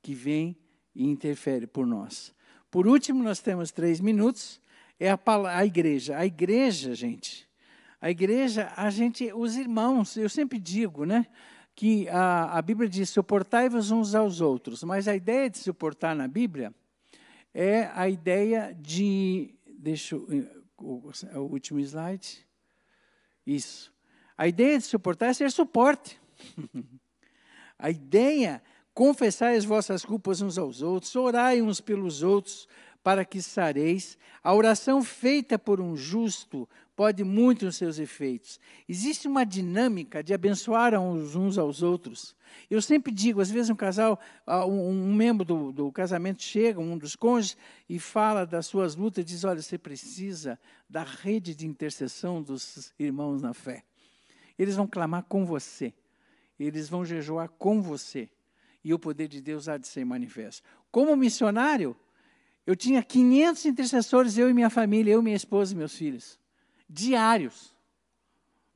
que 0.00 0.14
vem 0.14 0.56
e 0.94 1.06
interfere 1.08 1.66
por 1.66 1.86
nós. 1.86 2.34
Por 2.70 2.86
último, 2.86 3.22
nós 3.22 3.40
temos 3.40 3.70
três 3.70 4.00
minutos, 4.00 4.60
é 4.98 5.10
a, 5.10 5.18
a 5.56 5.66
igreja. 5.66 6.16
A 6.16 6.24
igreja, 6.24 6.94
gente, 6.94 7.48
a 8.00 8.10
igreja, 8.10 8.72
a 8.76 8.90
gente, 8.90 9.32
os 9.32 9.56
irmãos, 9.56 10.16
eu 10.16 10.28
sempre 10.28 10.58
digo, 10.58 11.04
né? 11.04 11.26
Que 11.74 12.08
a, 12.08 12.58
a 12.58 12.62
Bíblia 12.62 12.88
diz: 12.88 13.10
suportai-vos 13.10 13.90
uns 13.90 14.14
aos 14.14 14.40
outros. 14.40 14.82
Mas 14.84 15.08
a 15.08 15.16
ideia 15.16 15.48
de 15.48 15.58
suportar 15.58 16.14
na 16.14 16.28
Bíblia 16.28 16.74
é 17.54 17.90
a 17.94 18.08
ideia 18.08 18.76
de. 18.78 19.54
Deixa 19.66 20.16
eu. 20.16 20.62
O, 20.78 21.10
o 21.34 21.40
último 21.40 21.78
slide. 21.80 22.44
Isso. 23.46 23.92
A 24.36 24.48
ideia 24.48 24.78
de 24.78 24.84
suportar 24.84 25.26
é 25.26 25.32
ser 25.32 25.50
suporte. 25.50 26.20
a 27.78 27.90
ideia, 27.90 28.62
confessai 28.94 29.56
as 29.56 29.64
vossas 29.64 30.04
culpas 30.04 30.40
uns 30.40 30.58
aos 30.58 30.82
outros, 30.82 31.14
orai 31.14 31.62
uns 31.62 31.80
pelos 31.80 32.22
outros, 32.22 32.68
para 33.02 33.24
que 33.24 33.42
sareis. 33.42 34.16
A 34.42 34.54
oração 34.54 35.02
feita 35.02 35.58
por 35.58 35.80
um 35.80 35.96
justo 35.96 36.68
pode 36.94 37.24
muito 37.24 37.64
nos 37.64 37.76
seus 37.76 37.98
efeitos. 37.98 38.60
Existe 38.88 39.26
uma 39.26 39.44
dinâmica 39.44 40.22
de 40.22 40.34
abençoar 40.34 40.94
uns, 41.00 41.34
uns 41.34 41.58
aos 41.58 41.82
outros. 41.82 42.34
Eu 42.70 42.82
sempre 42.82 43.12
digo, 43.12 43.40
às 43.40 43.50
vezes 43.50 43.70
um 43.70 43.76
casal, 43.76 44.20
ah, 44.46 44.66
um, 44.66 44.90
um 44.90 45.14
membro 45.14 45.44
do, 45.44 45.72
do, 45.72 45.90
casamento 45.90 46.42
chega, 46.42 46.80
um 46.80 46.98
dos 46.98 47.16
cônjuges, 47.16 47.56
e 47.88 47.98
fala 47.98 48.44
das 48.44 48.66
suas 48.66 48.94
lutas, 48.94 49.24
diz, 49.24 49.44
olha, 49.44 49.62
você 49.62 49.78
precisa 49.78 50.58
da 50.88 51.02
rede 51.02 51.54
de 51.54 51.66
intercessão 51.66 52.42
dos 52.42 52.92
irmãos 52.98 53.40
na 53.40 53.54
fé. 53.54 53.82
Eles 54.58 54.76
vão 54.76 54.86
clamar 54.86 55.24
com 55.24 55.46
você. 55.46 55.94
Eles 56.58 56.88
vão 56.88 57.04
jejuar 57.04 57.48
com 57.48 57.80
você. 57.80 58.28
E 58.84 58.92
o 58.92 58.98
poder 58.98 59.28
de 59.28 59.40
Deus 59.40 59.68
há 59.68 59.78
de 59.78 59.86
ser 59.88 60.04
manifesto. 60.04 60.62
Como 60.90 61.16
missionário, 61.16 61.96
eu 62.66 62.76
tinha 62.76 63.02
500 63.02 63.64
intercessores, 63.64 64.36
eu 64.36 64.50
e 64.50 64.54
minha 64.54 64.70
família, 64.70 65.12
eu, 65.12 65.22
minha 65.22 65.36
esposa 65.36 65.72
e 65.72 65.76
meus 65.76 65.96
filhos, 65.96 66.38
diários, 66.92 67.74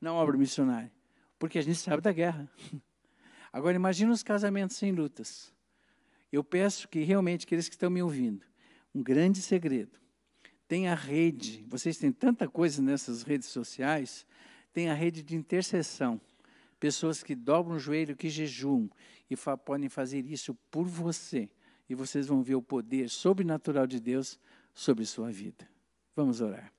na 0.01 0.13
obra 0.13 0.37
missionária, 0.37 0.91
porque 1.37 1.59
a 1.59 1.61
gente 1.61 1.77
sabe 1.77 2.01
da 2.01 2.11
guerra. 2.11 2.49
Agora, 3.53 3.75
imagine 3.75 4.11
os 4.11 4.23
casamentos 4.23 4.75
sem 4.75 4.91
lutas. 4.91 5.53
Eu 6.31 6.43
peço 6.43 6.87
que 6.87 7.03
realmente 7.03 7.45
aqueles 7.45 7.69
que 7.69 7.75
estão 7.75 7.89
me 7.89 8.01
ouvindo, 8.01 8.45
um 8.93 9.01
grande 9.01 9.41
segredo, 9.41 9.99
tem 10.67 10.87
a 10.87 10.95
rede, 10.95 11.63
vocês 11.67 11.97
têm 11.97 12.11
tanta 12.11 12.47
coisa 12.47 12.81
nessas 12.81 13.23
redes 13.23 13.47
sociais, 13.47 14.25
tem 14.73 14.89
a 14.89 14.93
rede 14.93 15.23
de 15.23 15.35
intercessão. 15.35 16.19
Pessoas 16.79 17.23
que 17.23 17.33
dobram 17.33 17.77
o 17.77 17.79
joelho, 17.79 18.15
que 18.15 18.29
jejuam 18.29 18.89
e 19.29 19.35
fa 19.35 19.57
podem 19.57 19.89
fazer 19.89 20.25
isso 20.25 20.53
por 20.69 20.85
você 20.85 21.49
e 21.89 21.95
vocês 21.95 22.27
vão 22.27 22.43
ver 22.43 22.55
o 22.55 22.61
poder 22.61 23.09
sobrenatural 23.09 23.87
de 23.87 23.99
Deus 23.99 24.37
sobre 24.73 25.05
sua 25.05 25.31
vida. 25.31 25.67
Vamos 26.15 26.41
orar. 26.41 26.76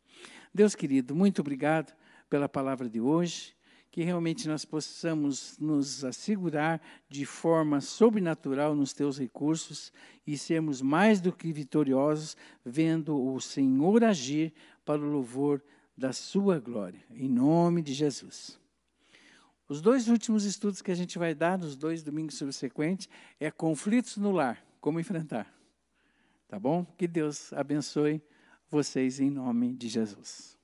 Deus 0.55 0.75
querido, 0.75 1.15
muito 1.15 1.41
obrigado 1.41 1.95
pela 2.29 2.49
palavra 2.49 2.89
de 2.89 3.01
hoje, 3.01 3.55
que 3.91 4.03
realmente 4.03 4.47
nós 4.47 4.65
possamos 4.65 5.59
nos 5.59 6.05
assegurar 6.05 6.81
de 7.09 7.25
forma 7.25 7.81
sobrenatural 7.81 8.75
nos 8.75 8.93
teus 8.93 9.19
recursos 9.19 9.93
e 10.27 10.37
sermos 10.37 10.83
mais 10.83 11.21
do 11.21 11.33
que 11.33 11.53
vitoriosos, 11.53 12.37
vendo 12.65 13.19
o 13.19 13.41
Senhor 13.41 14.05
agir 14.05 14.53
para 14.85 15.01
o 15.01 15.11
louvor 15.11 15.63
da 15.97 16.13
sua 16.13 16.61
glória. 16.61 17.01
Em 17.11 17.29
nome 17.29 17.83
de 17.83 17.93
Jesus. 17.93 18.59
Os 19.69 19.83
dois 19.83 20.09
últimos 20.09 20.45
estudos 20.45 20.81
que 20.81 20.91
a 20.91 20.95
gente 20.95 21.19
vai 21.19 21.35
dar, 21.35 21.59
nos 21.59 21.77
dois 21.77 22.03
domingos 22.03 22.37
subsequentes, 22.37 23.09
é 23.39 23.51
conflitos 23.51 24.17
no 24.17 24.31
lar 24.31 24.65
como 24.81 25.01
enfrentar. 25.01 25.53
Tá 26.47 26.59
bom? 26.59 26.87
Que 26.97 27.07
Deus 27.07 27.53
abençoe 27.53 28.23
vocês 28.71 29.21
em 29.21 29.31
nome 29.31 29.75
de 29.75 29.89
Jesus. 29.89 30.58